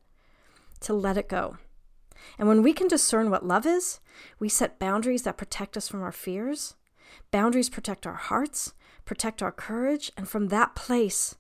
to 0.81 0.93
let 0.93 1.17
it 1.17 1.29
go. 1.29 1.59
And 2.39 2.49
when 2.49 2.63
we 2.63 2.73
can 2.73 2.89
discern 2.89 3.31
what 3.31 3.47
love 3.47 3.67
is, 3.67 4.01
we 4.39 4.49
set 4.49 4.79
boundaries 4.79 5.23
that 5.23 5.37
protect 5.37 5.77
us 5.77 5.89
from 5.89 6.03
our 6.03 6.13
fears. 6.13 6.75
Boundaries 7.31 7.71
protect 7.71 8.07
our 8.07 8.15
hearts, 8.15 8.75
protect 9.05 9.43
our 9.43 9.53
courage, 9.53 10.11
and 10.17 10.29
from 10.29 10.49
that 10.49 10.75
place, 10.75 11.37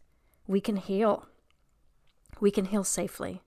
we 0.46 0.60
can 0.60 0.76
heal. 0.76 1.26
We 2.42 2.50
can 2.50 2.64
heal 2.64 2.82
safely. 2.82 3.40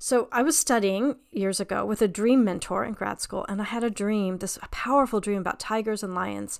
So, 0.00 0.26
I 0.32 0.42
was 0.42 0.58
studying 0.58 1.14
years 1.30 1.60
ago 1.60 1.86
with 1.86 2.02
a 2.02 2.08
dream 2.08 2.42
mentor 2.42 2.84
in 2.84 2.92
grad 2.92 3.20
school, 3.20 3.46
and 3.48 3.60
I 3.62 3.66
had 3.66 3.84
a 3.84 3.90
dream, 3.90 4.38
this 4.38 4.56
a 4.60 4.68
powerful 4.70 5.20
dream 5.20 5.38
about 5.38 5.60
tigers 5.60 6.02
and 6.02 6.12
lions. 6.12 6.58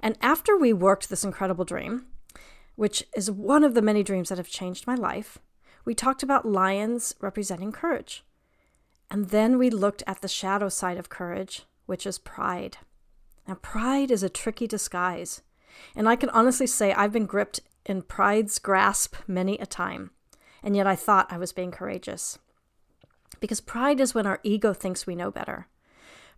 And 0.00 0.16
after 0.22 0.56
we 0.56 0.72
worked 0.72 1.08
this 1.10 1.24
incredible 1.24 1.64
dream, 1.64 2.06
which 2.76 3.02
is 3.16 3.32
one 3.32 3.64
of 3.64 3.74
the 3.74 3.82
many 3.82 4.04
dreams 4.04 4.28
that 4.28 4.38
have 4.38 4.48
changed 4.48 4.86
my 4.86 4.94
life, 4.94 5.38
we 5.84 5.92
talked 5.92 6.22
about 6.22 6.46
lions 6.46 7.16
representing 7.20 7.72
courage. 7.72 8.22
And 9.10 9.30
then 9.30 9.58
we 9.58 9.70
looked 9.70 10.04
at 10.06 10.20
the 10.20 10.28
shadow 10.28 10.68
side 10.68 10.98
of 10.98 11.08
courage, 11.08 11.64
which 11.86 12.06
is 12.06 12.16
pride. 12.16 12.76
Now, 13.48 13.54
pride 13.54 14.12
is 14.12 14.22
a 14.22 14.28
tricky 14.28 14.68
disguise. 14.68 15.42
And 15.96 16.08
I 16.08 16.14
can 16.14 16.30
honestly 16.30 16.68
say 16.68 16.92
I've 16.92 17.12
been 17.12 17.26
gripped 17.26 17.58
in 17.84 18.02
pride's 18.02 18.60
grasp 18.60 19.16
many 19.26 19.58
a 19.58 19.66
time. 19.66 20.12
And 20.62 20.76
yet 20.76 20.86
I 20.86 20.96
thought 20.96 21.32
I 21.32 21.38
was 21.38 21.52
being 21.52 21.70
courageous. 21.70 22.38
Because 23.40 23.60
pride 23.60 24.00
is 24.00 24.14
when 24.14 24.26
our 24.26 24.40
ego 24.42 24.72
thinks 24.72 25.06
we 25.06 25.16
know 25.16 25.30
better. 25.30 25.68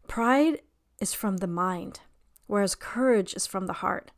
Pride 0.08 0.60
is 1.00 1.14
from 1.14 1.38
the 1.38 1.46
mind, 1.46 2.00
whereas 2.46 2.74
courage 2.74 3.34
is 3.34 3.46
from 3.46 3.66
the 3.66 3.74
heart. 3.74 4.12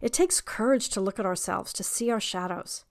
It 0.00 0.12
takes 0.12 0.40
courage 0.40 0.88
to 0.90 1.00
look 1.00 1.18
at 1.18 1.26
ourselves, 1.26 1.72
to 1.74 1.82
see 1.82 2.10
our 2.10 2.20
shadows. 2.20 2.84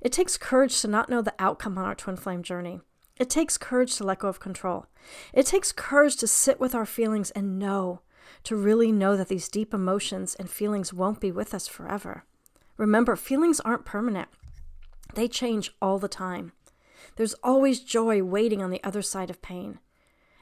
It 0.00 0.12
takes 0.12 0.38
courage 0.38 0.80
to 0.80 0.88
not 0.88 1.08
know 1.08 1.22
the 1.22 1.34
outcome 1.38 1.76
on 1.76 1.84
our 1.84 1.94
twin 1.94 2.16
flame 2.16 2.42
journey. 2.42 2.80
It 3.18 3.30
takes 3.30 3.58
courage 3.58 3.96
to 3.96 4.04
let 4.04 4.20
go 4.20 4.28
of 4.28 4.40
control. 4.40 4.86
It 5.32 5.46
takes 5.46 5.72
courage 5.72 6.16
to 6.16 6.26
sit 6.26 6.60
with 6.60 6.74
our 6.74 6.86
feelings 6.86 7.30
and 7.32 7.58
know, 7.58 8.00
to 8.44 8.56
really 8.56 8.92
know 8.92 9.16
that 9.16 9.28
these 9.28 9.48
deep 9.48 9.72
emotions 9.72 10.34
and 10.34 10.50
feelings 10.50 10.92
won't 10.92 11.20
be 11.20 11.32
with 11.32 11.54
us 11.54 11.66
forever. 11.66 12.24
Remember, 12.76 13.16
feelings 13.16 13.60
aren't 13.60 13.84
permanent, 13.84 14.28
they 15.14 15.28
change 15.28 15.72
all 15.80 15.98
the 15.98 16.08
time. 16.08 16.52
There's 17.16 17.34
always 17.42 17.80
joy 17.80 18.22
waiting 18.22 18.62
on 18.62 18.70
the 18.70 18.82
other 18.84 19.02
side 19.02 19.30
of 19.30 19.42
pain. 19.42 19.78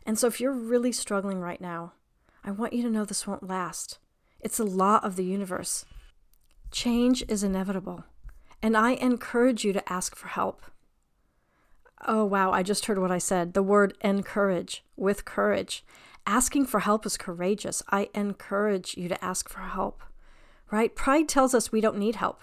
And 0.06 0.18
so, 0.18 0.26
if 0.26 0.40
you're 0.40 0.52
really 0.52 0.92
struggling 0.92 1.40
right 1.40 1.60
now, 1.60 1.92
I 2.42 2.50
want 2.50 2.72
you 2.72 2.82
to 2.82 2.90
know 2.90 3.04
this 3.04 3.26
won't 3.26 3.48
last. 3.48 3.98
It's 4.40 4.58
a 4.58 4.64
law 4.64 5.00
of 5.02 5.16
the 5.16 5.24
universe. 5.24 5.86
Change 6.70 7.24
is 7.28 7.42
inevitable, 7.42 8.04
and 8.60 8.76
I 8.76 8.92
encourage 8.92 9.64
you 9.64 9.72
to 9.72 9.92
ask 9.92 10.14
for 10.14 10.28
help. 10.28 10.62
Oh, 12.06 12.24
wow, 12.24 12.50
I 12.50 12.62
just 12.62 12.84
heard 12.84 12.98
what 12.98 13.10
I 13.10 13.18
said. 13.18 13.54
The 13.54 13.62
word 13.62 13.96
encourage, 14.02 14.84
with 14.96 15.24
courage. 15.24 15.84
Asking 16.26 16.66
for 16.66 16.80
help 16.80 17.06
is 17.06 17.16
courageous. 17.16 17.82
I 17.90 18.10
encourage 18.14 18.96
you 18.96 19.08
to 19.08 19.24
ask 19.24 19.48
for 19.48 19.60
help, 19.60 20.02
right? 20.70 20.94
Pride 20.94 21.28
tells 21.28 21.54
us 21.54 21.72
we 21.72 21.80
don't 21.80 21.98
need 21.98 22.16
help. 22.16 22.42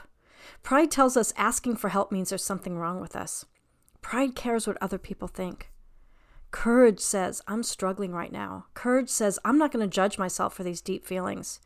Pride 0.63 0.91
tells 0.91 1.17
us 1.17 1.33
asking 1.37 1.77
for 1.77 1.89
help 1.89 2.11
means 2.11 2.29
there's 2.29 2.43
something 2.43 2.77
wrong 2.77 2.99
with 2.99 3.15
us. 3.15 3.45
Pride 4.01 4.35
cares 4.35 4.67
what 4.67 4.77
other 4.81 4.97
people 4.97 5.27
think. 5.27 5.71
Courage 6.51 6.99
says, 6.99 7.41
I'm 7.47 7.63
struggling 7.63 8.11
right 8.11 8.31
now. 8.31 8.65
Courage 8.73 9.09
says, 9.09 9.39
I'm 9.45 9.57
not 9.57 9.71
going 9.71 9.87
to 9.87 9.93
judge 9.93 10.17
myself 10.17 10.53
for 10.53 10.63
these 10.63 10.81
deep 10.81 11.05
feelings. 11.05 11.59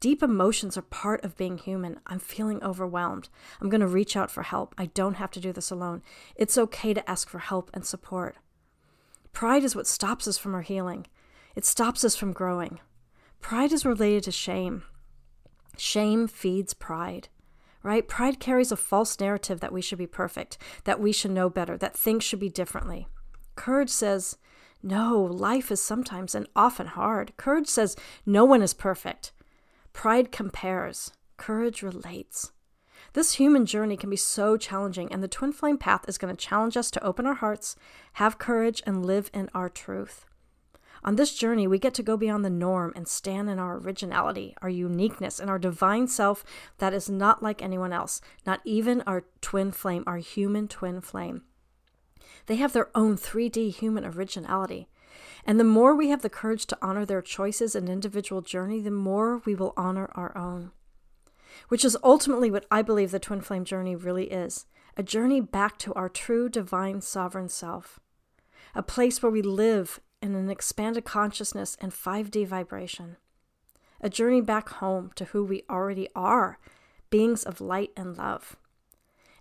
Deep 0.00 0.22
emotions 0.22 0.78
are 0.78 0.82
part 0.82 1.22
of 1.24 1.36
being 1.36 1.58
human. 1.58 2.00
I'm 2.06 2.18
feeling 2.18 2.62
overwhelmed. 2.62 3.28
I'm 3.60 3.68
going 3.68 3.82
to 3.82 3.86
reach 3.86 4.16
out 4.16 4.30
for 4.30 4.42
help. 4.42 4.74
I 4.78 4.86
don't 4.86 5.14
have 5.14 5.30
to 5.32 5.40
do 5.40 5.52
this 5.52 5.70
alone. 5.70 6.02
It's 6.34 6.56
okay 6.56 6.94
to 6.94 7.08
ask 7.08 7.28
for 7.28 7.38
help 7.38 7.70
and 7.74 7.84
support. 7.84 8.36
Pride 9.32 9.62
is 9.62 9.76
what 9.76 9.86
stops 9.86 10.26
us 10.26 10.38
from 10.38 10.54
our 10.54 10.62
healing, 10.62 11.06
it 11.54 11.64
stops 11.64 12.04
us 12.04 12.16
from 12.16 12.32
growing. 12.32 12.80
Pride 13.40 13.72
is 13.72 13.84
related 13.84 14.24
to 14.24 14.32
shame. 14.32 14.82
Shame 15.76 16.26
feeds 16.28 16.74
pride, 16.74 17.28
right? 17.82 18.06
Pride 18.06 18.40
carries 18.40 18.72
a 18.72 18.76
false 18.76 19.18
narrative 19.18 19.60
that 19.60 19.72
we 19.72 19.80
should 19.82 19.98
be 19.98 20.06
perfect, 20.06 20.58
that 20.84 21.00
we 21.00 21.12
should 21.12 21.30
know 21.30 21.48
better, 21.48 21.76
that 21.76 21.96
things 21.96 22.24
should 22.24 22.40
be 22.40 22.48
differently. 22.48 23.06
Courage 23.56 23.90
says, 23.90 24.36
no, 24.82 25.20
life 25.22 25.70
is 25.70 25.82
sometimes 25.82 26.34
and 26.34 26.46
often 26.56 26.86
hard. 26.86 27.36
Courage 27.36 27.68
says, 27.68 27.96
no 28.24 28.44
one 28.44 28.62
is 28.62 28.72
perfect. 28.72 29.32
Pride 29.92 30.32
compares, 30.32 31.12
courage 31.36 31.82
relates. 31.82 32.52
This 33.12 33.34
human 33.34 33.66
journey 33.66 33.96
can 33.96 34.08
be 34.08 34.16
so 34.16 34.56
challenging, 34.56 35.12
and 35.12 35.22
the 35.22 35.28
twin 35.28 35.52
flame 35.52 35.78
path 35.78 36.04
is 36.06 36.16
going 36.16 36.34
to 36.34 36.40
challenge 36.40 36.76
us 36.76 36.90
to 36.92 37.04
open 37.04 37.26
our 37.26 37.34
hearts, 37.34 37.76
have 38.14 38.38
courage, 38.38 38.82
and 38.86 39.04
live 39.04 39.30
in 39.34 39.50
our 39.52 39.68
truth. 39.68 40.26
On 41.02 41.16
this 41.16 41.34
journey, 41.34 41.66
we 41.66 41.78
get 41.78 41.94
to 41.94 42.02
go 42.02 42.16
beyond 42.16 42.44
the 42.44 42.50
norm 42.50 42.92
and 42.94 43.08
stand 43.08 43.48
in 43.48 43.58
our 43.58 43.78
originality, 43.78 44.54
our 44.60 44.68
uniqueness, 44.68 45.40
and 45.40 45.48
our 45.48 45.58
divine 45.58 46.06
self 46.06 46.44
that 46.78 46.92
is 46.92 47.08
not 47.08 47.42
like 47.42 47.62
anyone 47.62 47.92
else, 47.92 48.20
not 48.46 48.60
even 48.64 49.02
our 49.06 49.24
twin 49.40 49.72
flame, 49.72 50.04
our 50.06 50.18
human 50.18 50.68
twin 50.68 51.00
flame. 51.00 51.42
They 52.46 52.56
have 52.56 52.72
their 52.72 52.90
own 52.94 53.16
3D 53.16 53.72
human 53.74 54.04
originality. 54.04 54.88
And 55.44 55.58
the 55.58 55.64
more 55.64 55.94
we 55.94 56.10
have 56.10 56.22
the 56.22 56.28
courage 56.28 56.66
to 56.66 56.78
honor 56.82 57.04
their 57.04 57.22
choices 57.22 57.74
and 57.74 57.88
individual 57.88 58.42
journey, 58.42 58.80
the 58.80 58.90
more 58.90 59.38
we 59.44 59.54
will 59.54 59.72
honor 59.76 60.10
our 60.14 60.36
own. 60.36 60.72
Which 61.68 61.84
is 61.84 61.96
ultimately 62.04 62.50
what 62.50 62.66
I 62.70 62.82
believe 62.82 63.10
the 63.10 63.18
twin 63.18 63.40
flame 63.40 63.64
journey 63.64 63.96
really 63.96 64.30
is 64.30 64.66
a 64.96 65.02
journey 65.02 65.40
back 65.40 65.78
to 65.78 65.94
our 65.94 66.08
true 66.08 66.48
divine 66.48 67.00
sovereign 67.00 67.48
self, 67.48 68.00
a 68.74 68.82
place 68.82 69.22
where 69.22 69.32
we 69.32 69.42
live 69.42 70.00
in 70.22 70.34
an 70.34 70.50
expanded 70.50 71.04
consciousness 71.04 71.76
and 71.80 71.92
5D 71.92 72.46
vibration, 72.46 73.16
a 74.00 74.08
journey 74.08 74.40
back 74.40 74.68
home 74.68 75.10
to 75.14 75.26
who 75.26 75.44
we 75.44 75.62
already 75.68 76.08
are 76.14 76.58
beings 77.10 77.42
of 77.42 77.60
light 77.60 77.90
and 77.96 78.16
love. 78.16 78.56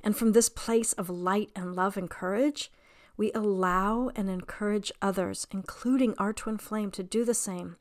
And 0.03 0.15
from 0.15 0.31
this 0.31 0.49
place 0.49 0.93
of 0.93 1.09
light 1.09 1.51
and 1.55 1.75
love 1.75 1.97
and 1.97 2.09
courage, 2.09 2.71
we 3.17 3.31
allow 3.33 4.11
and 4.15 4.29
encourage 4.29 4.91
others, 5.01 5.45
including 5.51 6.15
our 6.17 6.33
twin 6.33 6.57
flame, 6.57 6.89
to 6.91 7.03
do 7.03 7.25
the 7.25 7.33
same, 7.33 7.75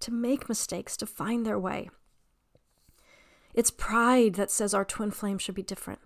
to 0.00 0.12
make 0.12 0.48
mistakes, 0.48 0.96
to 0.98 1.06
find 1.06 1.44
their 1.44 1.58
way. 1.58 1.88
It's 3.54 3.70
pride 3.70 4.34
that 4.34 4.50
says 4.50 4.74
our 4.74 4.84
twin 4.84 5.10
flame 5.10 5.38
should 5.38 5.54
be 5.54 5.62
different, 5.62 6.00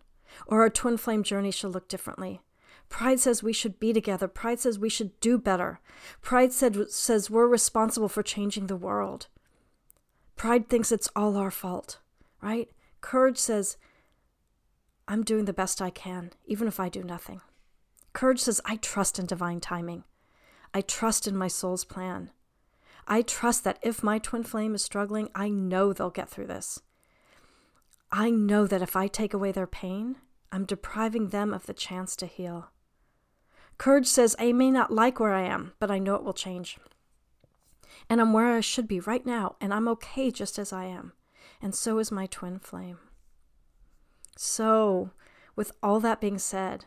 or 0.47 0.61
our 0.63 0.71
twin 0.71 0.97
flame 0.97 1.25
journey 1.25 1.51
should 1.51 1.73
look 1.75 1.89
differently. 1.89 2.41
Pride 2.89 3.21
says 3.21 3.43
we 3.43 3.53
should 3.53 3.79
be 3.79 3.93
together. 3.93 4.29
Pride 4.29 4.61
says 4.61 4.79
we 4.79 4.89
should 4.89 5.19
do 5.21 5.39
better. 5.39 5.81
Pride 6.23 6.53
said, 6.53 6.91
says 6.91 7.31
we're 7.31 7.47
responsible 7.47 8.09
for 8.09 8.23
changing 8.23 8.67
the 8.67 8.77
world. 8.77 9.29
Pride 10.37 10.69
thinks 10.69 10.93
it's 10.93 11.09
all 11.15 11.37
our 11.37 11.51
fault, 11.51 11.99
right? 12.41 12.71
Courage 13.01 13.39
says, 13.39 13.77
I'm 15.07 15.23
doing 15.23 15.45
the 15.45 15.53
best 15.53 15.81
I 15.81 15.91
can, 15.91 16.33
even 16.47 16.69
if 16.69 16.79
I 16.79 16.89
do 16.89 17.03
nothing. 17.03 17.41
Courage 18.13 18.41
says, 18.41 18.61
I 18.65 18.77
trust 18.77 19.19
in 19.19 19.27
divine 19.27 19.61
timing. 19.61 20.05
I 20.75 20.81
trust 20.81 21.27
in 21.27 21.37
my 21.37 21.49
soul's 21.49 21.85
plan. 21.85 22.31
I 23.07 23.23
trust 23.23 23.65
that 23.65 23.79
if 23.83 24.03
my 24.03 24.19
twin 24.19 24.43
flame 24.43 24.75
is 24.75 24.83
struggling, 24.83 25.29
I 25.35 25.49
know 25.49 25.93
they'll 25.93 26.11
get 26.11 26.29
through 26.29 26.49
this. 26.49 26.81
I 28.13 28.31
know 28.31 28.67
that 28.67 28.83
if 28.83 28.97
I 28.97 29.07
take 29.07 29.35
away 29.35 29.53
their 29.53 29.67
pain, 29.67 30.17
I'm 30.53 30.65
depriving 30.65 31.29
them 31.29 31.53
of 31.53 31.67
the 31.67 31.75
chance 31.75 32.17
to 32.17 32.27
heal. 32.27 32.71
Courage 33.79 34.07
says, 34.09 34.35
I 34.39 34.53
may 34.53 34.73
not 34.73 34.93
like 34.93 35.21
where 35.21 35.33
I 35.33 35.43
am, 35.43 35.73
but 35.79 35.91
I 35.91 35.99
know 35.99 36.17
it 36.17 36.25
will 36.25 36.35
change. 36.35 36.79
And 38.11 38.21
I'm 38.21 38.33
where 38.33 38.53
I 38.53 38.61
should 38.61 38.89
be 38.89 39.01
right 39.01 39.25
now, 39.25 39.57
and 39.61 39.73
I'm 39.73 39.89
okay 39.89 40.31
just 40.31 40.59
as 40.59 40.73
I 40.73 40.85
am. 40.85 41.13
And 41.63 41.75
so 41.75 41.99
is 41.99 42.11
my 42.11 42.27
twin 42.27 42.59
flame. 42.59 42.99
So, 44.37 45.11
with 45.57 45.73
all 45.83 46.01
that 46.01 46.21
being 46.21 46.39
said, 46.39 46.85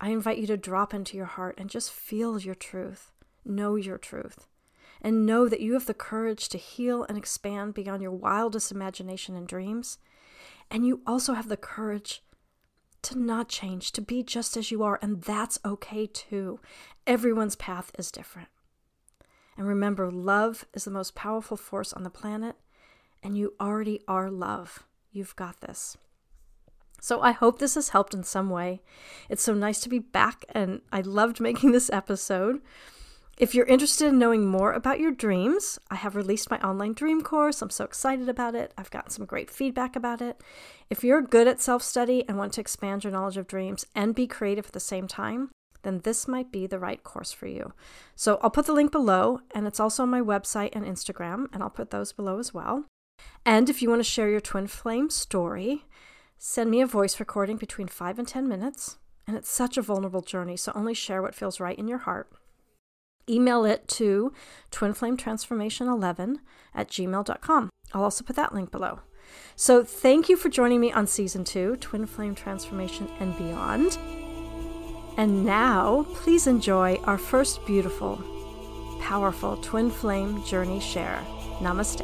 I 0.00 0.10
invite 0.10 0.38
you 0.38 0.46
to 0.48 0.56
drop 0.56 0.92
into 0.92 1.16
your 1.16 1.26
heart 1.26 1.54
and 1.58 1.70
just 1.70 1.92
feel 1.92 2.38
your 2.38 2.54
truth, 2.54 3.12
know 3.44 3.76
your 3.76 3.98
truth, 3.98 4.46
and 5.00 5.26
know 5.26 5.48
that 5.48 5.60
you 5.60 5.74
have 5.74 5.86
the 5.86 5.94
courage 5.94 6.48
to 6.48 6.58
heal 6.58 7.04
and 7.04 7.16
expand 7.16 7.74
beyond 7.74 8.02
your 8.02 8.12
wildest 8.12 8.72
imagination 8.72 9.36
and 9.36 9.46
dreams. 9.46 9.98
And 10.70 10.86
you 10.86 11.02
also 11.06 11.34
have 11.34 11.48
the 11.48 11.56
courage 11.58 12.22
to 13.04 13.18
not 13.18 13.48
change, 13.48 13.92
to 13.92 14.00
be 14.00 14.22
just 14.22 14.56
as 14.56 14.70
you 14.70 14.82
are, 14.82 14.98
and 15.00 15.22
that's 15.22 15.58
okay 15.64 16.06
too. 16.06 16.60
Everyone's 17.06 17.56
path 17.56 17.92
is 17.98 18.10
different. 18.10 18.48
And 19.56 19.66
remember, 19.66 20.10
love 20.10 20.64
is 20.74 20.84
the 20.84 20.90
most 20.90 21.14
powerful 21.14 21.56
force 21.56 21.92
on 21.92 22.02
the 22.02 22.10
planet, 22.10 22.56
and 23.22 23.38
you 23.38 23.54
already 23.60 24.00
are 24.08 24.30
love. 24.30 24.84
You've 25.12 25.36
got 25.36 25.60
this. 25.60 25.96
So 27.00 27.20
I 27.20 27.32
hope 27.32 27.58
this 27.58 27.74
has 27.74 27.90
helped 27.90 28.14
in 28.14 28.24
some 28.24 28.48
way. 28.48 28.80
It's 29.28 29.42
so 29.42 29.54
nice 29.54 29.80
to 29.80 29.88
be 29.88 29.98
back, 29.98 30.44
and 30.48 30.80
I 30.90 31.02
loved 31.02 31.40
making 31.40 31.72
this 31.72 31.90
episode. 31.90 32.60
If 33.36 33.52
you're 33.52 33.66
interested 33.66 34.08
in 34.08 34.18
knowing 34.18 34.46
more 34.46 34.72
about 34.72 35.00
your 35.00 35.10
dreams, 35.10 35.78
I 35.90 35.96
have 35.96 36.14
released 36.14 36.52
my 36.52 36.60
online 36.60 36.92
dream 36.92 37.20
course. 37.20 37.62
I'm 37.62 37.70
so 37.70 37.84
excited 37.84 38.28
about 38.28 38.54
it. 38.54 38.72
I've 38.78 38.92
gotten 38.92 39.10
some 39.10 39.26
great 39.26 39.50
feedback 39.50 39.96
about 39.96 40.22
it. 40.22 40.40
If 40.88 41.02
you're 41.02 41.20
good 41.20 41.48
at 41.48 41.60
self 41.60 41.82
study 41.82 42.24
and 42.28 42.38
want 42.38 42.52
to 42.54 42.60
expand 42.60 43.02
your 43.02 43.12
knowledge 43.12 43.36
of 43.36 43.48
dreams 43.48 43.86
and 43.94 44.14
be 44.14 44.28
creative 44.28 44.66
at 44.66 44.72
the 44.72 44.78
same 44.78 45.08
time, 45.08 45.50
then 45.82 46.00
this 46.04 46.28
might 46.28 46.52
be 46.52 46.68
the 46.68 46.78
right 46.78 47.02
course 47.02 47.32
for 47.32 47.48
you. 47.48 47.72
So 48.14 48.38
I'll 48.40 48.50
put 48.50 48.66
the 48.66 48.72
link 48.72 48.92
below, 48.92 49.40
and 49.52 49.66
it's 49.66 49.80
also 49.80 50.04
on 50.04 50.10
my 50.10 50.20
website 50.20 50.70
and 50.72 50.84
Instagram, 50.84 51.46
and 51.52 51.62
I'll 51.62 51.70
put 51.70 51.90
those 51.90 52.12
below 52.12 52.38
as 52.38 52.54
well. 52.54 52.84
And 53.44 53.68
if 53.68 53.82
you 53.82 53.90
want 53.90 53.98
to 53.98 54.04
share 54.04 54.30
your 54.30 54.40
twin 54.40 54.68
flame 54.68 55.10
story, 55.10 55.86
send 56.38 56.70
me 56.70 56.80
a 56.80 56.86
voice 56.86 57.18
recording 57.18 57.56
between 57.56 57.88
5 57.88 58.18
and 58.18 58.28
10 58.28 58.48
minutes. 58.48 58.96
And 59.26 59.36
it's 59.36 59.50
such 59.50 59.76
a 59.76 59.82
vulnerable 59.82 60.20
journey, 60.20 60.56
so 60.56 60.70
only 60.74 60.94
share 60.94 61.20
what 61.20 61.34
feels 61.34 61.58
right 61.58 61.78
in 61.78 61.88
your 61.88 61.98
heart. 61.98 62.30
Email 63.28 63.64
it 63.64 63.88
to 63.88 64.32
twinflametransformation11 64.70 66.36
at 66.74 66.88
gmail.com. 66.88 67.70
I'll 67.92 68.02
also 68.02 68.24
put 68.24 68.36
that 68.36 68.54
link 68.54 68.70
below. 68.70 69.00
So 69.56 69.84
thank 69.84 70.28
you 70.28 70.36
for 70.36 70.48
joining 70.48 70.80
me 70.80 70.92
on 70.92 71.06
season 71.06 71.44
two, 71.44 71.76
Twin 71.76 72.06
Flame 72.06 72.34
Transformation 72.34 73.08
and 73.20 73.36
Beyond. 73.36 73.98
And 75.16 75.44
now, 75.46 76.06
please 76.14 76.46
enjoy 76.46 76.96
our 77.04 77.18
first 77.18 77.64
beautiful, 77.66 78.16
powerful 79.00 79.56
twin 79.58 79.90
flame 79.90 80.44
journey 80.44 80.80
share. 80.80 81.22
Namaste. 81.60 82.02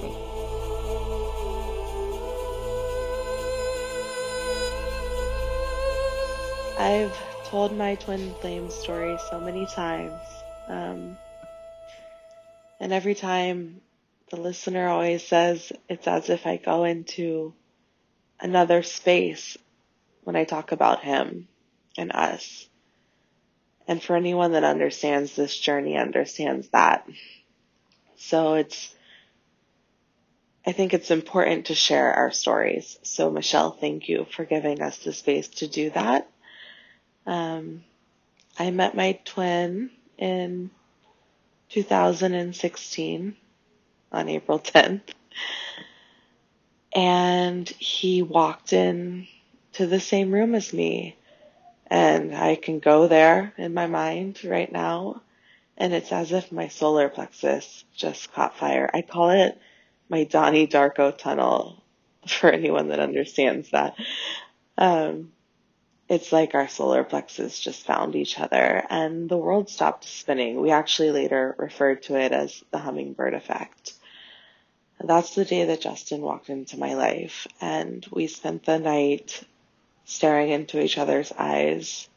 I've 6.79 7.15
told 7.45 7.77
my 7.77 7.97
twin 7.97 8.33
flame 8.41 8.71
story 8.71 9.19
so 9.29 9.41
many 9.41 9.67
times. 9.67 10.13
Um, 10.71 11.19
and 12.79 12.93
every 12.93 13.17
time 13.17 13.81
the 14.31 14.37
listener 14.37 14.89
always 14.89 15.27
says 15.27 15.73
it's 15.89 16.07
as 16.07 16.31
if 16.31 16.47
I 16.47 16.57
go 16.59 16.85
into 16.85 17.53
another 18.39 18.83
space 18.85 19.59
when 20.23 20.37
I 20.37 20.45
talk 20.45 20.71
about 20.71 21.03
him 21.03 21.49
and 21.99 22.13
us. 22.13 22.69
And 23.89 24.01
for 24.01 24.15
anyone 24.15 24.53
that 24.53 24.63
understands 24.63 25.35
this 25.35 25.59
journey 25.59 25.97
understands 25.97 26.69
that. 26.69 27.09
So 28.17 28.55
it's, 28.55 28.95
I 30.65 30.71
think 30.71 30.95
it's 30.95 31.11
important 31.11 31.67
to 31.67 31.75
share 31.75 32.13
our 32.13 32.31
stories. 32.31 32.97
So 33.03 33.31
Michele, 33.31 33.73
thank 33.73 34.09
you 34.09 34.27
for 34.31 34.45
giving 34.45 34.81
us 34.81 34.99
the 34.99 35.13
space 35.13 35.49
to 35.49 35.67
do 35.67 35.91
that. 35.91 36.31
Um, 37.27 37.83
I 38.57 38.71
met 38.71 38.95
my 38.95 39.19
twin 39.25 39.91
in 40.21 40.71
2016 41.71 43.37
on 44.13 44.29
April 44.29 44.59
10th. 44.61 45.01
And 46.95 47.69
he 47.69 48.23
walked 48.23 48.73
in 48.73 49.27
to 49.73 49.87
the 49.87 50.01
same 50.01 50.33
room 50.33 50.55
as 50.55 50.73
me. 50.73 51.17
And 51.87 52.35
I 52.35 52.57
can 52.57 52.79
go 52.79 53.09
there 53.09 53.53
in 53.57 53.75
my 53.75 53.87
mind 53.87 54.45
right 54.45 54.71
now. 54.71 55.23
And 55.77 55.95
it's 55.95 56.13
as 56.13 56.31
if 56.33 56.53
my 56.53 56.69
solar 56.69 57.09
plexus 57.09 57.85
just 57.97 58.33
caught 58.33 58.57
fire. 58.57 58.91
I 58.93 59.03
call 59.03 59.31
it 59.31 59.59
my 60.09 60.25
Donnie 60.25 60.67
Darko 60.67 61.17
tunnel 61.17 61.83
for 62.27 62.51
anyone 62.51 62.89
that 62.89 63.01
understands 63.01 63.71
that. 63.71 63.95
Um, 64.77 65.33
it's 66.11 66.33
like 66.33 66.57
our 66.57 66.67
solar 66.67 67.05
plexus 67.05 67.61
just 67.61 67.87
found 67.87 68.17
each 68.17 68.41
other 68.41 68.85
and 68.91 69.29
the 69.29 69.37
world 69.37 69.71
stopped 69.71 70.05
spinning. 70.05 70.61
We 70.61 70.73
actually 70.73 71.13
later 71.13 71.55
referred 71.57 72.03
to 72.05 72.17
it 72.17 72.33
as 72.33 72.65
the 72.73 72.79
hummingbird 72.79 73.33
effect. 73.33 73.93
That's 75.01 75.37
the 75.37 75.45
day 75.45 75.67
that 75.67 75.81
Justin 75.81 76.21
walked 76.21 76.51
into 76.51 76.81
my 76.81 76.95
life 76.95 77.47
and 77.61 78.05
we 78.11 78.27
spent 78.27 78.65
the 78.65 78.81
night 78.81 79.41
staring 80.05 80.51
into 80.51 80.83
each 80.83 80.99
other's 80.99 81.33
eyes, 81.39 82.09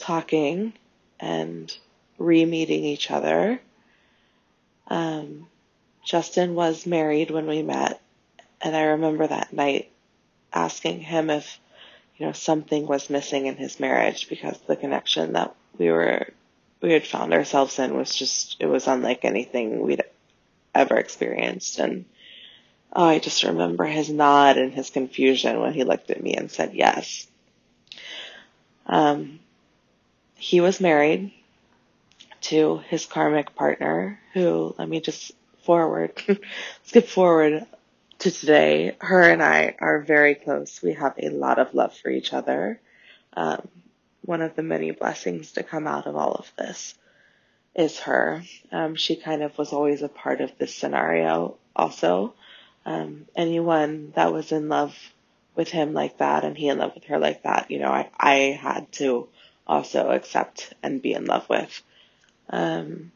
talking 0.00 0.72
and 1.20 1.74
re-meeting 2.18 2.84
each 2.84 3.12
other. 3.12 3.60
Um, 4.88 5.46
Justin 6.04 6.56
was 6.56 6.86
married 6.86 7.30
when 7.30 7.46
we 7.46 7.62
met 7.62 8.00
and 8.60 8.74
I 8.74 8.82
remember 8.82 9.28
that 9.28 9.52
night 9.52 9.92
asking 10.52 11.02
him 11.02 11.30
if 11.30 11.60
you 12.16 12.26
know, 12.26 12.32
something 12.32 12.86
was 12.86 13.10
missing 13.10 13.46
in 13.46 13.56
his 13.56 13.78
marriage 13.78 14.28
because 14.28 14.58
the 14.66 14.76
connection 14.76 15.34
that 15.34 15.54
we 15.78 15.90
were, 15.90 16.28
we 16.80 16.92
had 16.92 17.06
found 17.06 17.34
ourselves 17.34 17.78
in 17.78 17.96
was 17.96 18.14
just, 18.14 18.56
it 18.58 18.66
was 18.66 18.86
unlike 18.86 19.24
anything 19.24 19.80
we'd 19.80 20.02
ever 20.74 20.96
experienced. 20.96 21.78
And 21.78 22.06
oh, 22.92 23.04
I 23.04 23.18
just 23.18 23.42
remember 23.42 23.84
his 23.84 24.08
nod 24.08 24.56
and 24.56 24.72
his 24.72 24.90
confusion 24.90 25.60
when 25.60 25.74
he 25.74 25.84
looked 25.84 26.10
at 26.10 26.22
me 26.22 26.34
and 26.34 26.50
said 26.50 26.72
yes. 26.74 27.26
Um, 28.86 29.40
he 30.36 30.60
was 30.60 30.80
married 30.80 31.32
to 32.42 32.78
his 32.88 33.04
karmic 33.04 33.54
partner 33.54 34.20
who, 34.32 34.74
let 34.78 34.88
me 34.88 35.00
just 35.00 35.32
forward, 35.64 36.22
skip 36.84 37.08
forward 37.08 37.66
to 38.18 38.30
today, 38.30 38.96
her 39.00 39.22
and 39.22 39.42
I 39.42 39.76
are 39.78 40.00
very 40.00 40.34
close. 40.34 40.82
We 40.82 40.94
have 40.94 41.14
a 41.18 41.28
lot 41.28 41.58
of 41.58 41.74
love 41.74 41.96
for 41.96 42.10
each 42.10 42.32
other. 42.32 42.80
Um, 43.34 43.68
one 44.24 44.42
of 44.42 44.56
the 44.56 44.62
many 44.62 44.90
blessings 44.90 45.52
to 45.52 45.62
come 45.62 45.86
out 45.86 46.06
of 46.06 46.16
all 46.16 46.32
of 46.32 46.50
this 46.58 46.94
is 47.74 48.00
her. 48.00 48.42
Um, 48.72 48.94
she 48.94 49.16
kind 49.16 49.42
of 49.42 49.56
was 49.58 49.72
always 49.72 50.02
a 50.02 50.08
part 50.08 50.40
of 50.40 50.56
this 50.58 50.74
scenario 50.74 51.56
also. 51.74 52.34
Um, 52.84 53.26
anyone 53.36 54.12
that 54.16 54.32
was 54.32 54.52
in 54.52 54.68
love 54.68 54.96
with 55.54 55.68
him 55.68 55.92
like 55.92 56.18
that 56.18 56.44
and 56.44 56.56
he 56.56 56.68
in 56.68 56.78
love 56.78 56.94
with 56.94 57.04
her 57.04 57.18
like 57.18 57.42
that, 57.42 57.70
you 57.70 57.78
know, 57.78 57.90
I, 57.90 58.10
I 58.18 58.34
had 58.60 58.90
to 58.92 59.28
also 59.66 60.10
accept 60.10 60.72
and 60.82 61.02
be 61.02 61.12
in 61.12 61.26
love 61.26 61.48
with. 61.48 61.82
Um, 62.48 63.12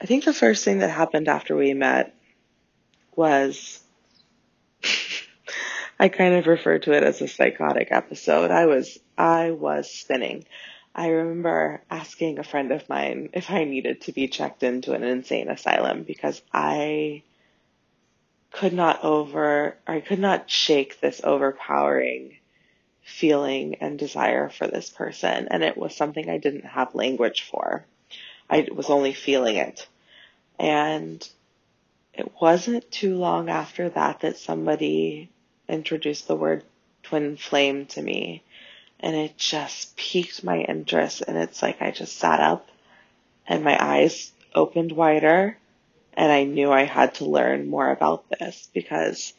I 0.00 0.06
think 0.06 0.24
the 0.24 0.32
first 0.32 0.64
thing 0.64 0.78
that 0.78 0.90
happened 0.90 1.28
after 1.28 1.56
we 1.56 1.74
met 1.74 2.14
was 3.18 3.80
I 5.98 6.08
kind 6.08 6.34
of 6.34 6.46
refer 6.46 6.78
to 6.78 6.92
it 6.92 7.02
as 7.02 7.20
a 7.20 7.26
psychotic 7.26 7.88
episode. 7.90 8.52
I 8.52 8.66
was 8.66 8.96
I 9.18 9.50
was 9.50 9.90
spinning. 9.90 10.44
I 10.94 11.08
remember 11.08 11.82
asking 11.90 12.38
a 12.38 12.44
friend 12.44 12.70
of 12.70 12.88
mine 12.88 13.30
if 13.32 13.50
I 13.50 13.64
needed 13.64 14.02
to 14.02 14.12
be 14.12 14.28
checked 14.28 14.62
into 14.62 14.92
an 14.92 15.02
insane 15.02 15.50
asylum 15.50 16.04
because 16.04 16.40
I 16.54 17.22
could 18.52 18.72
not 18.72 19.04
over 19.04 19.76
I 19.84 19.98
could 19.98 20.20
not 20.20 20.48
shake 20.48 21.00
this 21.00 21.20
overpowering 21.24 22.36
feeling 23.02 23.76
and 23.80 23.98
desire 23.98 24.48
for 24.48 24.68
this 24.68 24.90
person 24.90 25.48
and 25.50 25.64
it 25.64 25.76
was 25.76 25.96
something 25.96 26.30
I 26.30 26.38
didn't 26.38 26.66
have 26.66 26.94
language 26.94 27.42
for. 27.50 27.84
I 28.48 28.68
was 28.72 28.90
only 28.90 29.12
feeling 29.12 29.56
it. 29.56 29.88
And 30.60 31.28
it 32.18 32.32
wasn't 32.40 32.90
too 32.90 33.16
long 33.16 33.48
after 33.48 33.88
that 33.90 34.20
that 34.20 34.36
somebody 34.36 35.30
introduced 35.68 36.26
the 36.26 36.34
word 36.34 36.64
twin 37.04 37.36
flame 37.36 37.86
to 37.86 38.02
me. 38.02 38.42
And 38.98 39.14
it 39.14 39.38
just 39.38 39.96
piqued 39.96 40.42
my 40.42 40.58
interest. 40.58 41.22
And 41.26 41.38
it's 41.38 41.62
like 41.62 41.80
I 41.80 41.92
just 41.92 42.16
sat 42.16 42.40
up 42.40 42.68
and 43.46 43.62
my 43.62 43.78
eyes 43.80 44.32
opened 44.52 44.90
wider. 44.90 45.56
And 46.14 46.32
I 46.32 46.42
knew 46.42 46.72
I 46.72 46.82
had 46.82 47.14
to 47.16 47.24
learn 47.24 47.70
more 47.70 47.88
about 47.88 48.28
this 48.28 48.68
because 48.74 49.32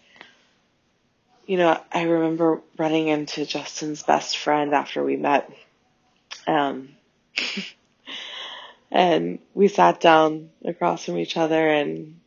you 1.46 1.58
know, 1.58 1.82
I 1.92 2.04
remember 2.04 2.62
running 2.78 3.08
into 3.08 3.46
Justin's 3.46 4.04
best 4.04 4.38
friend 4.38 4.74
after 4.74 5.04
we 5.04 5.18
met. 5.18 5.52
Um, 6.48 6.90
and 8.92 9.40
we 9.56 9.68
sat 9.68 10.00
down 10.00 10.52
across 10.64 11.04
from 11.04 11.18
each 11.18 11.36
other 11.36 11.68
and 11.68 12.20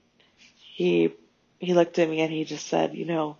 he 0.72 1.12
he 1.58 1.74
looked 1.74 1.98
at 1.98 2.08
me 2.08 2.20
and 2.20 2.32
he 2.32 2.44
just 2.44 2.66
said, 2.66 2.94
you 2.94 3.04
know, 3.04 3.36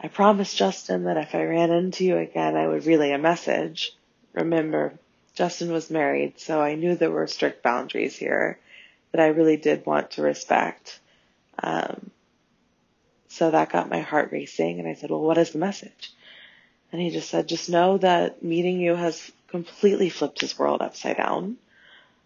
I 0.00 0.08
promised 0.08 0.56
Justin 0.56 1.04
that 1.04 1.18
if 1.18 1.34
I 1.34 1.44
ran 1.44 1.70
into 1.70 2.04
you 2.04 2.16
again, 2.16 2.56
I 2.56 2.66
would 2.66 2.86
relay 2.86 3.12
a 3.12 3.18
message. 3.18 3.92
Remember, 4.32 4.94
Justin 5.34 5.70
was 5.72 5.90
married, 5.90 6.40
so 6.40 6.60
I 6.60 6.74
knew 6.74 6.96
there 6.96 7.10
were 7.10 7.26
strict 7.26 7.62
boundaries 7.62 8.16
here 8.16 8.58
that 9.12 9.20
I 9.20 9.28
really 9.28 9.56
did 9.56 9.86
want 9.86 10.12
to 10.12 10.22
respect. 10.22 10.98
Um, 11.62 12.10
so 13.28 13.50
that 13.50 13.70
got 13.70 13.90
my 13.90 14.00
heart 14.00 14.32
racing, 14.32 14.80
and 14.80 14.88
I 14.88 14.94
said, 14.94 15.10
well, 15.10 15.20
what 15.20 15.38
is 15.38 15.50
the 15.50 15.58
message? 15.58 16.12
And 16.90 17.00
he 17.00 17.10
just 17.10 17.28
said, 17.28 17.46
just 17.46 17.68
know 17.68 17.98
that 17.98 18.42
meeting 18.42 18.80
you 18.80 18.96
has 18.96 19.30
completely 19.48 20.08
flipped 20.08 20.40
his 20.40 20.58
world 20.58 20.80
upside 20.80 21.18
down. 21.18 21.56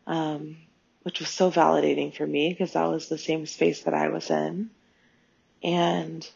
Um, 0.06 0.56
which 1.04 1.20
was 1.20 1.30
so 1.30 1.50
validating 1.52 2.14
for 2.14 2.26
me 2.26 2.50
because 2.50 2.74
that 2.74 2.86
was 2.90 3.08
the 3.08 3.18
same 3.18 3.46
space 3.46 3.82
that 3.84 3.94
I 3.94 4.10
was 4.10 4.30
in. 4.30 4.70
And 5.64 6.28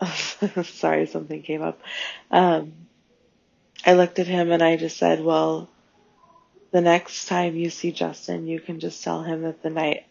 sorry, 0.64 1.06
something 1.06 1.42
came 1.42 1.62
up. 1.62 1.80
Um, 2.30 2.72
I 3.86 3.94
looked 3.94 4.18
at 4.18 4.26
him 4.28 4.52
and 4.52 4.62
I 4.62 4.76
just 4.76 4.96
said, 4.98 5.22
well, 5.24 5.70
the 6.72 6.80
next 6.82 7.26
time 7.26 7.56
you 7.56 7.70
see 7.70 7.92
Justin, 7.92 8.46
you 8.46 8.60
can 8.60 8.80
just 8.80 9.04
tell 9.04 9.22
him 9.22 9.42
that 9.42 9.62
the 9.62 9.70
night 9.70 10.06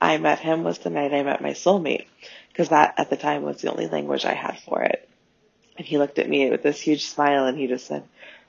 I 0.00 0.18
met 0.18 0.40
him 0.40 0.64
was 0.64 0.78
the 0.80 0.90
night 0.90 1.14
I 1.14 1.22
met 1.22 1.42
my 1.42 1.50
soulmate. 1.50 2.06
Because 2.48 2.70
that 2.70 2.94
at 2.98 3.10
the 3.10 3.16
time 3.16 3.42
was 3.42 3.62
the 3.62 3.70
only 3.70 3.88
language 3.88 4.24
I 4.26 4.34
had 4.34 4.58
for 4.60 4.82
it. 4.82 5.08
And 5.76 5.86
he 5.86 5.98
looked 5.98 6.18
at 6.18 6.28
me 6.28 6.50
with 6.50 6.62
this 6.62 6.80
huge 6.80 7.06
smile 7.06 7.46
and 7.46 7.58
he 7.58 7.66
just 7.66 7.86
said, 7.86 8.04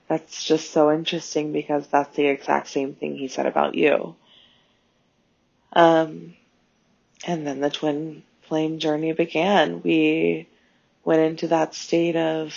that's 0.08 0.44
just 0.44 0.72
so 0.72 0.92
interesting 0.92 1.54
because 1.54 1.88
that's 1.88 2.16
the 2.16 2.26
exact 2.28 2.68
same 2.68 2.94
thing 2.94 3.16
he 3.16 3.28
said 3.28 3.46
about 3.46 3.76
you. 3.76 4.16
Um, 5.74 6.36
and 7.26 7.48
then 7.48 7.62
the 7.62 7.70
twin 7.70 8.24
flame 8.44 8.80
journey 8.80 9.14
began. 9.14 9.82
We 9.82 10.48
went 11.04 11.22
into 11.22 11.48
that 11.48 11.74
state 11.74 12.16
of 12.16 12.54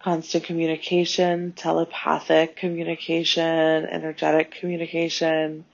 constant 0.00 0.44
communication, 0.44 1.52
telepathic 1.52 2.56
communication, 2.56 3.44
energetic 3.86 4.52
communication. 4.52 5.64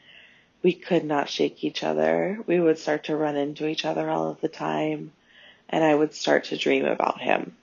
We 0.62 0.72
could 0.72 1.04
not 1.04 1.28
shake 1.28 1.64
each 1.64 1.82
other. 1.82 2.38
We 2.46 2.60
would 2.60 2.78
start 2.78 3.04
to 3.04 3.16
run 3.16 3.36
into 3.36 3.66
each 3.66 3.84
other 3.84 4.08
all 4.08 4.30
of 4.30 4.40
the 4.40 4.48
time, 4.48 5.12
and 5.68 5.84
I 5.84 5.94
would 5.94 6.14
start 6.14 6.44
to 6.44 6.56
dream 6.56 6.84
about 6.84 7.20
him. 7.20 7.56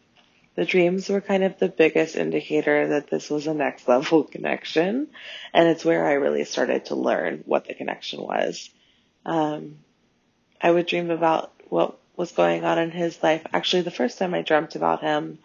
The 0.55 0.65
dreams 0.65 1.07
were 1.07 1.21
kind 1.21 1.43
of 1.43 1.59
the 1.59 1.69
biggest 1.69 2.15
indicator 2.15 2.89
that 2.89 3.09
this 3.09 3.29
was 3.29 3.47
a 3.47 3.53
next 3.53 3.87
level 3.87 4.23
connection, 4.31 5.07
and 5.53 5.67
it's 5.67 5.85
where 5.85 6.05
I 6.05 6.13
really 6.13 6.43
started 6.43 6.85
to 6.85 6.95
learn 6.95 7.43
what 7.45 7.65
the 7.65 7.73
connection 7.73 8.21
was. 8.21 8.69
Um, 9.25 9.77
I 10.59 10.71
would 10.71 10.87
dream 10.87 11.09
about 11.09 11.53
what 11.69 11.97
was 12.17 12.33
going 12.33 12.65
on 12.65 12.77
in 12.77 12.91
his 12.91 13.21
life. 13.23 13.45
Actually, 13.53 13.83
the 13.83 13.91
first 13.91 14.17
time 14.19 14.33
I 14.33 14.41
dreamt 14.41 14.75
about 14.75 15.01
him, 15.01 15.39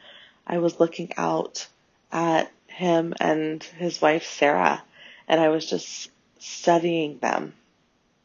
I 0.46 0.58
was 0.58 0.80
looking 0.80 1.12
out 1.16 1.66
at 2.12 2.50
him 2.66 3.14
and 3.20 3.62
his 3.62 4.00
wife 4.02 4.26
Sarah, 4.26 4.82
and 5.28 5.40
I 5.40 5.48
was 5.48 5.68
just 5.68 6.10
studying 6.38 7.18
them 7.18 7.54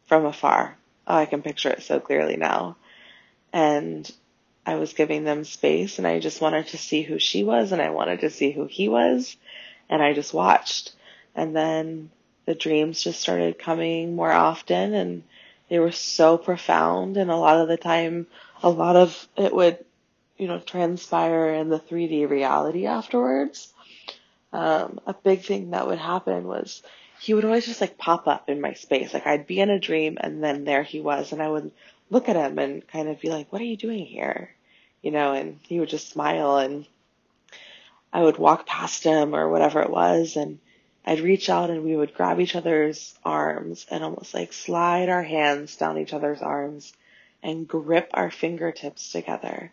from 0.06 0.26
afar. 0.26 0.78
Oh, 1.08 1.16
I 1.16 1.26
can 1.26 1.42
picture 1.42 1.70
it 1.70 1.84
so 1.84 2.00
clearly 2.00 2.38
now. 2.38 2.76
And 3.54 4.10
I 4.66 4.76
was 4.76 4.94
giving 4.94 5.24
them 5.24 5.44
space, 5.44 5.98
and 5.98 6.08
I 6.08 6.20
just 6.20 6.42
wanted 6.42 6.68
to 6.68 6.78
see 6.78 7.02
who 7.02 7.20
she 7.20 7.44
was, 7.44 7.72
and 7.72 7.82
I 7.82 7.90
wanted 7.90 8.22
to 8.22 8.30
see 8.30 8.52
who 8.52 8.66
he 8.66 8.90
was, 8.90 9.36
and 9.90 10.02
I 10.02 10.14
just 10.14 10.34
watched. 10.34 10.94
And 11.36 11.56
then 11.56 12.12
the 12.46 12.56
dreams 12.56 13.02
just 13.02 13.22
started 13.22 13.60
coming 13.60 14.16
more 14.16 14.32
often, 14.32 14.94
and 14.94 15.24
they 15.70 15.80
were 15.80 15.92
so 15.92 16.38
profound, 16.38 17.18
and 17.18 17.32
a 17.32 17.36
lot 17.36 17.60
of 17.60 17.68
the 17.68 17.78
time, 17.78 18.28
a 18.62 18.70
lot 18.70 18.96
of 18.96 19.28
it 19.36 19.54
would 19.54 19.84
you 20.42 20.48
know, 20.48 20.58
transpire 20.58 21.54
in 21.54 21.70
the 21.70 21.80
3D 21.80 22.28
reality 22.28 22.88
afterwards. 22.88 23.72
Um, 24.52 25.00
a 25.06 25.14
big 25.14 25.44
thing 25.44 25.70
that 25.70 25.86
would 25.86 26.00
happen 26.00 26.48
was 26.48 26.82
he 27.22 27.36
would 27.36 27.46
always 27.46 27.68
just 27.68 27.80
like 27.80 28.00
pop 28.00 28.28
up 28.28 28.50
in 28.50 28.60
my 28.60 28.74
space. 28.74 29.14
Like 29.14 29.28
I'd 29.28 29.46
be 29.46 29.60
in 29.60 29.70
a 29.70 29.80
dream 29.80 30.18
and 30.20 30.44
then 30.44 30.64
there 30.64 30.82
he 30.82 31.00
was 31.00 31.32
and 31.32 31.44
I 31.44 31.48
would 31.48 31.72
look 32.12 32.30
at 32.30 32.36
him 32.36 32.60
and 32.60 32.88
kind 32.88 33.10
of 33.10 33.20
be 33.20 33.30
like, 33.30 33.52
what 33.52 33.62
are 33.62 33.66
you 33.66 33.78
doing 33.78 34.06
here? 34.06 34.54
You 35.02 35.10
know, 35.10 35.34
and 35.34 35.60
he 35.64 35.80
would 35.80 35.90
just 35.90 36.10
smile 36.10 36.58
and 36.58 36.86
I 38.14 38.22
would 38.22 38.38
walk 38.38 38.68
past 38.68 39.04
him 39.04 39.34
or 39.34 39.50
whatever 39.50 39.82
it 39.82 39.90
was 39.90 40.36
and 40.36 40.60
I'd 41.04 41.22
reach 41.22 41.50
out 41.50 41.72
and 41.72 41.84
we 41.84 41.96
would 41.96 42.14
grab 42.14 42.40
each 42.40 42.56
other's 42.56 43.16
arms 43.26 43.88
and 43.90 44.04
almost 44.04 44.36
like 44.36 44.54
slide 44.54 45.10
our 45.10 45.24
hands 45.24 45.76
down 45.78 45.98
each 45.98 46.14
other's 46.14 46.42
arms 46.42 46.94
and 47.42 47.68
grip 47.68 48.12
our 48.14 48.30
fingertips 48.30 49.12
together 49.12 49.72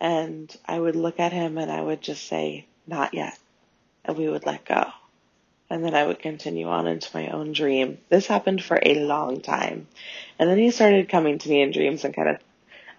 and 0.00 0.54
I 0.66 0.78
would 0.78 0.96
look 0.96 1.20
at 1.20 1.32
him 1.32 1.56
and 1.56 1.70
I 1.70 1.80
would 1.80 2.02
just 2.02 2.26
say, 2.26 2.66
not 2.86 3.14
yet. 3.14 3.38
And 4.04 4.16
we 4.16 4.28
would 4.28 4.44
let 4.44 4.64
go. 4.64 4.92
And 5.68 5.84
then 5.84 5.94
I 5.94 6.06
would 6.06 6.20
continue 6.20 6.68
on 6.68 6.86
into 6.86 7.10
my 7.14 7.28
own 7.28 7.52
dream. 7.52 7.98
This 8.08 8.26
happened 8.26 8.62
for 8.62 8.78
a 8.80 8.94
long 8.94 9.40
time. 9.40 9.88
And 10.38 10.48
then 10.48 10.58
he 10.58 10.70
started 10.70 11.08
coming 11.08 11.38
to 11.38 11.48
me 11.48 11.62
in 11.62 11.72
dreams 11.72 12.04
and 12.04 12.14
kind 12.14 12.28
of 12.28 12.38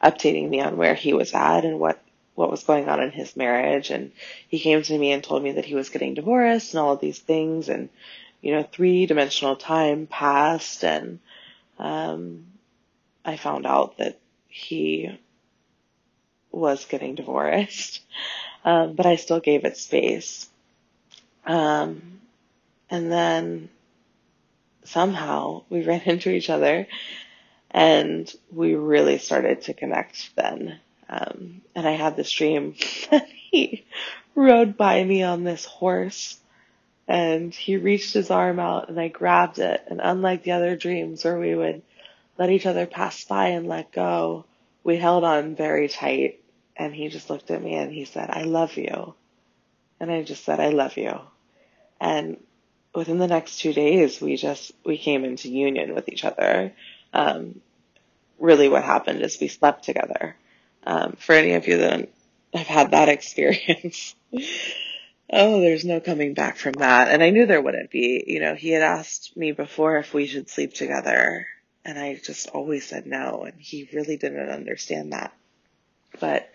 updating 0.04 0.50
me 0.50 0.60
on 0.62 0.78
where 0.78 0.94
he 0.94 1.14
was 1.14 1.34
at 1.34 1.64
and 1.64 1.80
what, 1.80 2.02
what 2.36 2.52
was 2.52 2.64
going 2.64 2.90
on 2.90 3.02
in 3.02 3.12
his 3.12 3.38
marriage. 3.38 3.90
And 3.90 4.12
he 4.50 4.60
came 4.60 4.82
to 4.84 4.98
me 4.98 5.12
and 5.12 5.24
told 5.24 5.44
me 5.44 5.54
that 5.54 5.66
he 5.66 5.76
was 5.76 5.90
getting 5.90 6.14
divorced 6.14 6.74
and 6.74 6.82
all 6.82 6.94
of 6.94 7.00
these 7.00 7.20
things. 7.20 7.70
And, 7.70 7.90
you 8.42 8.54
know, 8.54 8.64
three 8.64 9.06
dimensional 9.06 9.56
time 9.56 10.08
passed 10.08 10.84
and, 10.84 11.20
um, 11.80 12.46
I 13.24 13.36
found 13.36 13.66
out 13.66 13.98
that 13.98 14.18
he 14.48 15.20
was 16.50 16.86
getting 16.86 17.16
divorced, 17.16 18.02
um, 18.66 18.94
but 18.94 19.06
I 19.06 19.18
still 19.18 19.40
gave 19.40 19.66
it 19.66 19.78
space. 19.78 20.48
Um, 21.46 22.17
and 22.90 23.12
then 23.12 23.70
somehow 24.84 25.64
we 25.70 25.84
ran 25.86 26.02
into 26.02 26.32
each 26.32 26.50
other 26.50 26.88
and 27.72 28.34
we 28.52 28.76
really 28.76 29.18
started 29.18 29.62
to 29.64 29.74
connect 29.74 30.36
then. 30.36 30.80
Um, 31.10 31.62
and 31.76 31.88
I 31.88 31.92
had 31.92 32.16
this 32.16 32.32
dream 32.32 32.76
that 33.12 33.28
he 33.30 33.86
rode 34.36 34.78
by 34.78 35.04
me 35.04 35.24
on 35.24 35.44
this 35.44 35.66
horse 35.66 36.40
and 37.08 37.54
he 37.54 37.78
reached 37.78 38.14
his 38.14 38.32
arm 38.32 38.60
out 38.60 38.90
and 38.90 39.00
I 39.00 39.08
grabbed 39.08 39.60
it. 39.60 39.84
And 39.88 40.02
unlike 40.04 40.44
the 40.44 40.52
other 40.52 40.76
dreams 40.76 41.24
where 41.24 41.40
we 41.40 41.56
would 41.56 41.82
let 42.38 42.50
each 42.50 42.66
other 42.66 42.86
pass 42.86 43.24
by 43.24 43.50
and 43.50 43.68
let 43.68 43.92
go, 43.92 44.46
we 44.84 44.98
held 44.98 45.24
on 45.24 45.56
very 45.56 45.88
tight 45.88 46.40
and 46.76 46.94
he 46.94 47.08
just 47.08 47.30
looked 47.30 47.50
at 47.52 47.64
me 47.64 47.76
and 47.76 47.92
he 47.92 48.06
said, 48.06 48.30
I 48.30 48.44
love 48.44 48.78
you. 48.78 49.14
And 50.00 50.12
I 50.12 50.22
just 50.24 50.44
said, 50.44 50.60
I 50.60 50.70
love 50.70 50.98
you. 50.98 51.20
And 52.00 52.38
within 52.98 53.20
the 53.20 53.28
next 53.28 53.60
two 53.60 53.74
days, 53.74 54.20
we 54.20 54.36
just, 54.38 54.72
we 54.84 54.98
came 54.98 55.24
into 55.24 55.50
union 55.50 55.94
with 55.94 56.10
each 56.10 56.26
other. 56.26 56.74
Um, 57.14 57.62
really 58.40 58.70
what 58.70 58.84
happened 58.84 59.22
is 59.22 59.38
we 59.40 59.50
slept 59.50 59.84
together. 59.84 60.36
Um, 60.84 61.16
for 61.20 61.34
any 61.34 61.54
of 61.54 61.68
you 61.68 61.78
that 61.78 62.10
have 62.56 62.66
had 62.66 62.92
that 62.92 63.08
experience, 63.18 64.16
oh, 65.32 65.62
there's 65.62 65.86
no 65.86 66.00
coming 66.00 66.34
back 66.34 66.58
from 66.58 66.72
that. 66.74 67.10
And 67.10 67.22
I 67.22 67.30
knew 67.30 67.46
there 67.46 67.62
wouldn't 67.62 67.92
be. 67.92 68.24
You 68.26 68.40
know, 68.40 68.56
he 68.56 68.72
had 68.72 68.82
asked 68.82 69.38
me 69.38 69.52
before 69.52 69.98
if 69.98 70.16
we 70.16 70.26
should 70.26 70.50
sleep 70.50 70.74
together, 70.74 71.46
and 71.86 72.00
I 72.00 72.16
just 72.16 72.50
always 72.50 72.84
said 72.84 73.06
no, 73.06 73.44
and 73.44 73.62
he 73.62 73.88
really 73.94 74.18
didn't 74.18 74.50
understand 74.50 75.14
that. 75.14 75.34
But 76.20 76.50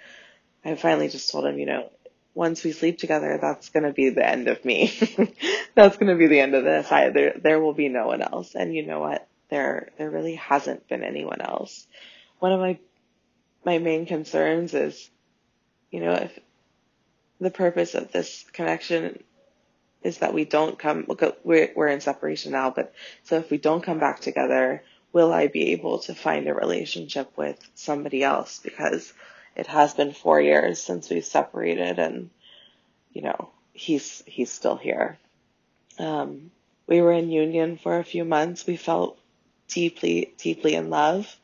I 0.65 0.75
finally 0.75 1.09
just 1.09 1.31
told 1.31 1.47
him, 1.47 1.61
you 1.61 1.67
know, 1.67 1.89
once 2.35 2.65
we 2.65 2.73
sleep 2.73 2.99
together, 2.99 3.39
that's 3.41 3.69
going 3.69 3.85
to 3.85 3.93
be 3.93 4.11
the 4.11 4.27
end 4.27 4.49
of 4.49 4.65
me. 4.65 4.93
that's 5.75 5.97
going 5.97 6.11
to 6.11 6.17
be 6.17 6.29
the 6.29 6.41
end 6.41 6.55
of 6.55 6.65
this. 6.65 6.91
I, 6.91 7.11
there, 7.11 7.39
there 7.43 7.61
will 7.61 7.75
be 7.75 7.89
no 7.89 8.07
one 8.07 8.23
else. 8.23 8.55
And 8.55 8.75
you 8.75 8.87
know 8.87 9.01
what? 9.01 9.29
There, 9.51 9.91
there 9.99 10.11
really 10.11 10.37
hasn't 10.37 10.89
been 10.89 11.05
anyone 11.05 11.43
else. 11.43 11.87
One 12.39 12.53
of 12.53 12.61
my, 12.61 12.79
my 13.65 13.79
main 13.79 14.07
concerns 14.07 14.73
is, 14.73 15.11
you 15.91 16.01
know, 16.01 16.13
if 16.13 16.39
the 17.39 17.51
purpose 17.51 17.95
of 17.95 18.13
this 18.13 18.45
connection 18.53 19.23
is 20.03 20.19
that 20.19 20.33
we 20.33 20.47
don't 20.47 20.79
come, 20.79 21.05
look, 21.07 21.23
we're, 21.45 21.71
we're 21.77 21.89
in 21.89 22.01
separation 22.01 22.53
now, 22.53 22.71
but 22.71 22.95
so 23.25 23.37
if 23.37 23.51
we 23.51 23.59
don't 23.59 23.83
come 23.83 23.99
back 23.99 24.21
together, 24.21 24.83
will 25.13 25.33
I 25.33 25.49
be 25.49 25.73
able 25.73 25.99
to 26.01 26.15
find 26.15 26.49
a 26.49 26.55
relationship 26.55 27.31
with 27.37 27.59
somebody 27.75 28.23
else? 28.23 28.59
Because 28.59 29.13
it 29.55 29.67
has 29.67 29.95
been 29.95 30.13
four 30.13 30.41
years 30.41 30.83
since 30.83 31.11
we've 31.11 31.25
separated 31.25 31.99
and, 31.99 32.31
you 33.13 33.23
know, 33.23 33.51
he's, 33.73 34.23
he's 34.27 34.51
still 34.51 34.77
here. 34.77 35.19
Um, 35.99 36.51
we 36.87 37.01
were 37.01 37.13
in 37.13 37.31
union 37.31 37.77
for 37.77 37.99
a 37.99 38.05
few 38.05 38.25
months. 38.25 38.67
We 38.67 38.77
felt 38.77 39.19
deeply, 39.69 40.33
deeply 40.39 40.75
in 40.75 40.91
love. 40.91 41.35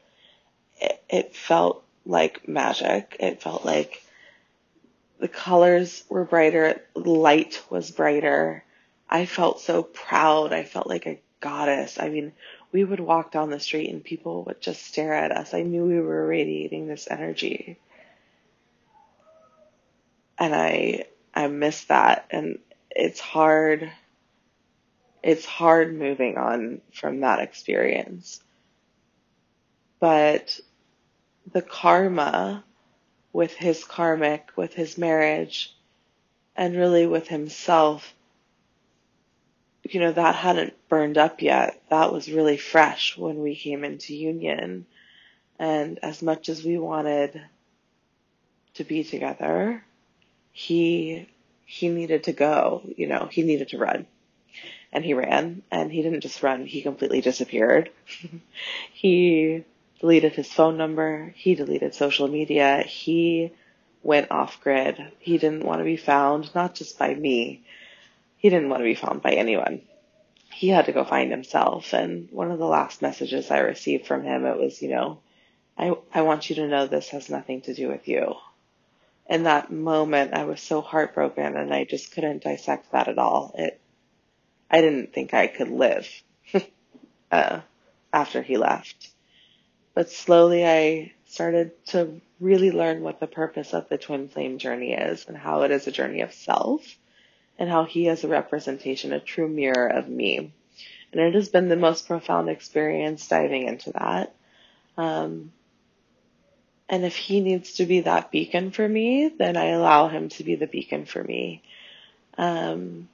It, 0.80 1.02
it 1.08 1.36
felt 1.36 1.84
like 2.06 2.48
magic. 2.48 3.16
It 3.20 3.42
felt 3.42 3.64
like 3.64 4.02
the 5.18 5.28
colors 5.28 6.04
were 6.08 6.24
brighter. 6.24 6.80
Light 6.94 7.62
was 7.70 7.90
brighter. 7.90 8.64
I 9.10 9.26
felt 9.26 9.60
so 9.60 9.82
proud. 9.82 10.52
I 10.52 10.64
felt 10.64 10.86
like 10.86 11.06
a 11.06 11.20
goddess. 11.40 11.98
I 12.00 12.08
mean, 12.08 12.32
we 12.72 12.84
would 12.84 13.00
walk 13.00 13.32
down 13.32 13.50
the 13.50 13.60
street 13.60 13.90
and 13.90 14.02
people 14.02 14.44
would 14.44 14.60
just 14.60 14.84
stare 14.84 15.14
at 15.14 15.32
us. 15.32 15.54
I 15.54 15.62
knew 15.62 15.84
we 15.84 16.00
were 16.00 16.26
radiating 16.26 16.86
this 16.86 17.08
energy 17.10 17.78
and 20.38 20.54
I 20.54 21.04
I 21.34 21.46
miss 21.48 21.84
that 21.84 22.26
and 22.30 22.58
it's 22.90 23.20
hard 23.20 23.90
it's 25.22 25.44
hard 25.44 25.94
moving 25.94 26.38
on 26.38 26.80
from 26.92 27.20
that 27.20 27.40
experience. 27.40 28.42
But 30.00 30.60
the 31.52 31.62
karma 31.62 32.64
with 33.32 33.52
his 33.54 33.84
karmic, 33.84 34.50
with 34.56 34.74
his 34.74 34.96
marriage, 34.96 35.74
and 36.56 36.76
really 36.76 37.06
with 37.06 37.28
himself, 37.28 38.14
you 39.82 40.00
know, 40.00 40.12
that 40.12 40.34
hadn't 40.34 40.74
burned 40.88 41.18
up 41.18 41.42
yet. 41.42 41.80
That 41.88 42.12
was 42.12 42.30
really 42.30 42.56
fresh 42.56 43.16
when 43.16 43.40
we 43.40 43.56
came 43.56 43.84
into 43.84 44.14
union. 44.14 44.86
And 45.58 45.98
as 46.02 46.22
much 46.22 46.48
as 46.48 46.64
we 46.64 46.78
wanted 46.78 47.40
to 48.74 48.84
be 48.84 49.02
together, 49.02 49.82
he 50.52 51.28
he 51.64 51.88
needed 51.88 52.24
to 52.24 52.32
go, 52.32 52.82
you 52.96 53.06
know, 53.06 53.28
he 53.30 53.42
needed 53.42 53.68
to 53.68 53.78
run. 53.78 54.06
And 54.90 55.04
he 55.04 55.12
ran, 55.12 55.62
and 55.70 55.92
he 55.92 56.02
didn't 56.02 56.22
just 56.22 56.42
run, 56.42 56.64
he 56.64 56.80
completely 56.80 57.20
disappeared. 57.20 57.90
he 58.92 59.64
deleted 60.00 60.32
his 60.32 60.50
phone 60.50 60.78
number, 60.78 61.34
he 61.36 61.54
deleted 61.54 61.94
social 61.94 62.26
media, 62.26 62.82
he 62.82 63.52
went 64.02 64.30
off 64.30 64.60
grid. 64.62 65.12
He 65.18 65.38
didn't 65.38 65.64
want 65.64 65.80
to 65.80 65.84
be 65.84 65.96
found, 65.96 66.54
not 66.54 66.74
just 66.74 66.98
by 66.98 67.14
me. 67.14 67.62
He 68.38 68.48
didn't 68.48 68.68
want 68.68 68.80
to 68.80 68.84
be 68.84 68.94
found 68.94 69.22
by 69.22 69.32
anyone. 69.32 69.82
he 70.52 70.68
had 70.68 70.86
to 70.86 70.92
go 70.92 71.04
find 71.04 71.30
himself. 71.30 71.92
And 71.92 72.28
one 72.32 72.50
of 72.50 72.58
the 72.58 72.66
last 72.66 73.02
messages 73.02 73.50
I 73.50 73.58
received 73.58 74.06
from 74.06 74.24
him, 74.24 74.44
it 74.46 74.56
was, 74.56 74.80
you 74.82 74.88
know, 74.88 75.20
I, 75.76 75.94
I 76.12 76.22
want 76.22 76.48
you 76.50 76.56
to 76.56 76.68
know 76.68 76.86
this 76.86 77.10
has 77.10 77.28
nothing 77.30 77.60
to 77.62 77.74
do 77.74 77.88
with 77.88 78.08
you. 78.08 78.34
In 79.28 79.42
that 79.44 79.70
moment, 79.70 80.32
I 80.32 80.44
was 80.44 80.60
so 80.60 80.80
heartbroken 80.80 81.56
and 81.56 81.72
I 81.72 81.84
just 81.84 82.12
couldn't 82.12 82.44
dissect 82.44 82.92
that 82.92 83.08
at 83.08 83.18
all. 83.18 83.54
It, 83.56 83.80
I 84.70 84.80
didn't 84.80 85.12
think 85.12 85.34
I 85.34 85.46
could 85.46 85.70
live, 85.70 86.08
uh, 87.30 87.60
after 88.12 88.42
he 88.42 88.56
left. 88.56 89.10
But 89.94 90.10
slowly 90.10 90.66
I 90.66 91.12
started 91.26 91.72
to 91.86 92.20
really 92.40 92.70
learn 92.70 93.02
what 93.02 93.20
the 93.20 93.26
purpose 93.26 93.74
of 93.74 93.88
the 93.88 93.98
twin 93.98 94.28
flame 94.28 94.58
journey 94.58 94.92
is 94.92 95.26
and 95.26 95.36
how 95.36 95.62
it 95.62 95.70
is 95.70 95.86
a 95.86 95.92
journey 95.92 96.22
of 96.22 96.32
self 96.32 96.96
and 97.58 97.68
how 97.68 97.84
he 97.84 98.08
is 98.08 98.24
a 98.24 98.28
representation, 98.28 99.12
a 99.12 99.20
true 99.20 99.48
mirror 99.48 99.88
of 99.88 100.08
me. 100.08 100.52
And 101.12 101.20
it 101.20 101.34
has 101.34 101.48
been 101.48 101.68
the 101.68 101.76
most 101.76 102.06
profound 102.06 102.48
experience 102.48 103.26
diving 103.28 103.66
into 103.66 103.92
that. 103.92 104.34
Um, 104.96 105.52
and 106.88 107.04
if 107.04 107.16
he 107.16 107.40
needs 107.40 107.74
to 107.74 107.86
be 107.86 108.00
that 108.00 108.30
beacon 108.30 108.70
for 108.70 108.88
me, 108.88 109.28
then 109.28 109.56
I 109.56 109.66
allow 109.66 110.08
him 110.08 110.30
to 110.30 110.44
be 110.44 110.54
the 110.54 110.66
beacon 110.66 111.04
for 111.04 111.22
me. 111.22 111.62
Um, 112.36 113.08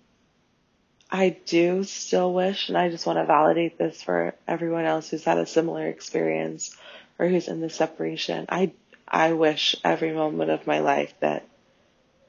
I 1.10 1.36
do 1.46 1.84
still 1.84 2.32
wish, 2.32 2.68
and 2.68 2.78
I 2.78 2.88
just 2.88 3.06
want 3.06 3.18
to 3.18 3.24
validate 3.24 3.78
this 3.78 4.02
for 4.02 4.34
everyone 4.46 4.84
else 4.84 5.08
who's 5.08 5.24
had 5.24 5.38
a 5.38 5.46
similar 5.46 5.86
experience 5.88 6.76
or 7.18 7.28
who's 7.28 7.48
in 7.48 7.60
the 7.60 7.70
separation. 7.70 8.46
I, 8.48 8.72
I 9.06 9.32
wish 9.32 9.76
every 9.84 10.12
moment 10.12 10.50
of 10.50 10.66
my 10.66 10.80
life 10.80 11.14
that 11.20 11.46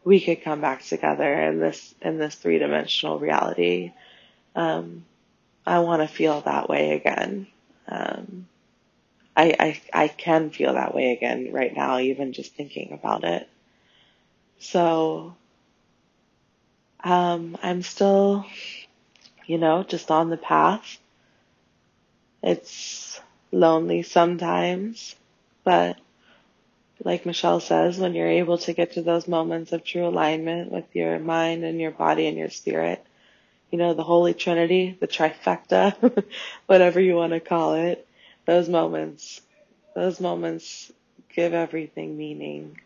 we 0.04 0.20
could 0.22 0.44
come 0.44 0.62
back 0.62 0.84
together 0.84 1.34
in 1.34 1.60
this 1.60 1.96
in 2.02 2.20
this 2.20 2.36
three 2.36 2.60
dimensional 2.60 3.18
reality. 3.20 3.92
Um, 4.56 5.04
I 5.66 5.80
want 5.80 6.04
to 6.04 6.08
feel 6.08 6.42
that 6.42 6.70
way 6.70 6.94
again. 6.94 7.48
Um, 7.88 8.48
I, 9.38 9.56
I 9.60 9.82
I 10.06 10.08
can 10.10 10.52
feel 10.52 10.74
that 10.76 10.96
way 10.96 11.12
again 11.14 11.52
right 11.54 11.76
now, 11.76 12.00
even 12.00 12.34
just 12.34 12.56
thinking 12.56 12.94
about 12.94 13.24
it. 13.24 13.50
So 14.60 15.36
um, 17.04 17.58
I'm 17.64 17.84
still, 17.84 18.46
you 19.48 19.58
know, 19.58 19.84
just 19.84 20.12
on 20.12 20.30
the 20.30 20.38
path. 20.38 21.00
It's 22.44 23.22
lonely 23.52 24.04
sometimes, 24.04 25.16
but 25.64 25.98
like 27.04 27.26
Michele 27.26 27.60
says, 27.62 28.00
when 28.00 28.14
you're 28.16 28.28
able 28.30 28.58
to 28.60 28.74
get 28.74 28.94
to 28.94 29.04
those 29.04 29.28
moments 29.28 29.74
of 29.74 29.84
true 29.86 30.08
alignment 30.08 30.72
with 30.72 30.86
your 30.96 31.20
mind 31.20 31.64
and 31.64 31.80
your 31.82 31.92
body 31.92 32.28
and 32.28 32.38
your 32.38 32.50
spirit, 32.50 33.06
you 33.72 33.78
know, 33.80 33.94
the 33.94 34.04
Holy 34.04 34.34
Trinity, 34.34 34.98
the 35.00 35.08
trifecta, 35.08 36.24
whatever 36.68 37.00
you 37.02 37.16
want 37.16 37.34
to 37.34 37.40
call 37.42 37.76
it, 37.76 38.05
those 38.46 38.70
moments, 38.70 39.42
those 39.96 40.20
moments 40.20 40.92
give 41.34 41.54
everything 41.54 42.18
meaning. 42.18 42.80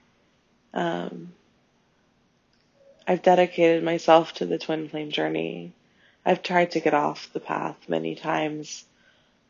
Um, 0.74 1.34
I've 3.08 3.22
dedicated 3.22 3.84
myself 3.84 4.34
to 4.34 4.45
the 4.45 4.58
twin 4.60 4.89
flame 4.89 5.12
journey. 5.12 5.74
I've 6.26 6.43
tried 6.43 6.72
to 6.72 6.80
get 6.80 6.93
off 6.93 7.32
the 7.34 7.39
path 7.39 7.78
many 7.88 8.15
times, 8.15 8.86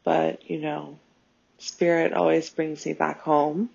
but 0.03 0.49
you 0.49 0.59
know, 0.59 0.97
spirit 1.57 2.13
always 2.13 2.49
brings 2.49 2.85
me 2.85 2.93
back 2.93 3.21
home. 3.21 3.69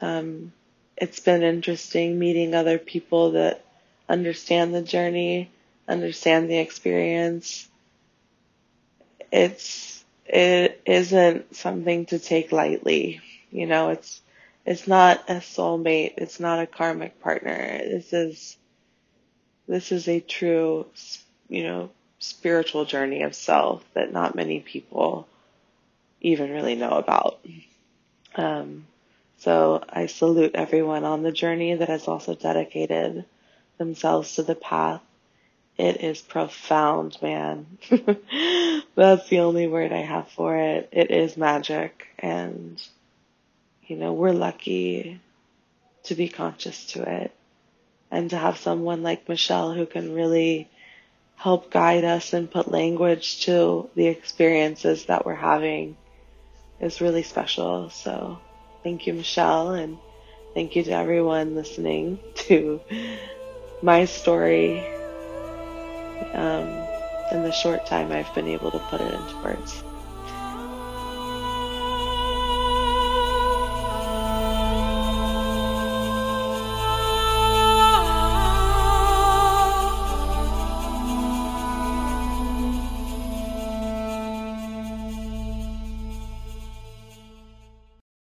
Um, 0.00 0.52
it's 0.96 1.20
been 1.20 1.42
interesting 1.42 2.18
meeting 2.18 2.54
other 2.54 2.78
people 2.78 3.32
that 3.32 3.64
understand 4.08 4.74
the 4.74 4.82
journey, 4.82 5.50
understand 5.88 6.48
the 6.48 6.58
experience. 6.58 7.68
It's, 9.32 10.03
it 10.26 10.80
isn't 10.86 11.54
something 11.54 12.06
to 12.06 12.18
take 12.18 12.52
lightly. 12.52 13.20
You 13.50 13.66
know, 13.66 13.90
it's, 13.90 14.20
it's 14.66 14.86
not 14.86 15.28
a 15.28 15.34
soulmate. 15.34 16.14
It's 16.16 16.40
not 16.40 16.60
a 16.60 16.66
karmic 16.66 17.20
partner. 17.20 17.78
This 17.78 18.12
is, 18.12 18.56
this 19.68 19.92
is 19.92 20.08
a 20.08 20.20
true, 20.20 20.86
you 21.48 21.62
know, 21.64 21.90
spiritual 22.18 22.84
journey 22.84 23.22
of 23.22 23.34
self 23.34 23.84
that 23.94 24.12
not 24.12 24.34
many 24.34 24.60
people 24.60 25.28
even 26.20 26.50
really 26.50 26.74
know 26.74 26.92
about. 26.92 27.38
Um, 28.34 28.86
so 29.38 29.84
I 29.88 30.06
salute 30.06 30.52
everyone 30.54 31.04
on 31.04 31.22
the 31.22 31.32
journey 31.32 31.74
that 31.74 31.88
has 31.88 32.08
also 32.08 32.34
dedicated 32.34 33.24
themselves 33.76 34.36
to 34.36 34.42
the 34.42 34.54
path. 34.54 35.02
It 35.76 36.02
is 36.02 36.20
profound, 36.20 37.18
man. 37.20 37.66
That's 38.94 39.28
the 39.28 39.40
only 39.40 39.66
word 39.66 39.92
I 39.92 40.02
have 40.02 40.28
for 40.30 40.56
it. 40.56 40.88
It 40.92 41.10
is 41.10 41.36
magic. 41.36 42.06
And, 42.18 42.80
you 43.86 43.96
know, 43.96 44.12
we're 44.12 44.32
lucky 44.32 45.20
to 46.04 46.14
be 46.14 46.28
conscious 46.28 46.86
to 46.92 47.02
it 47.02 47.32
and 48.10 48.30
to 48.30 48.36
have 48.36 48.58
someone 48.58 49.02
like 49.02 49.28
Michele 49.28 49.72
who 49.72 49.86
can 49.86 50.14
really 50.14 50.68
help 51.36 51.70
guide 51.70 52.04
us 52.04 52.32
and 52.32 52.50
put 52.50 52.70
language 52.70 53.44
to 53.46 53.90
the 53.96 54.06
experiences 54.06 55.06
that 55.06 55.26
we're 55.26 55.34
having 55.34 55.96
is 56.80 57.00
really 57.00 57.22
special. 57.22 57.90
So 57.90 58.38
Thank 58.84 59.06
you, 59.06 59.14
Michele, 59.14 59.70
and 59.70 59.96
thank 60.52 60.76
you 60.76 60.82
to 60.84 60.90
everyone 60.90 61.54
listening 61.54 62.18
to 62.34 62.82
my 63.82 64.04
story 64.04 64.84
um, 66.32 66.68
in 67.32 67.42
the 67.42 67.52
short 67.52 67.86
time 67.86 68.12
I've 68.12 68.32
been 68.34 68.48
able 68.48 68.70
to 68.70 68.78
put 68.78 69.00
it 69.00 69.12
into 69.12 69.36
words. 69.42 69.82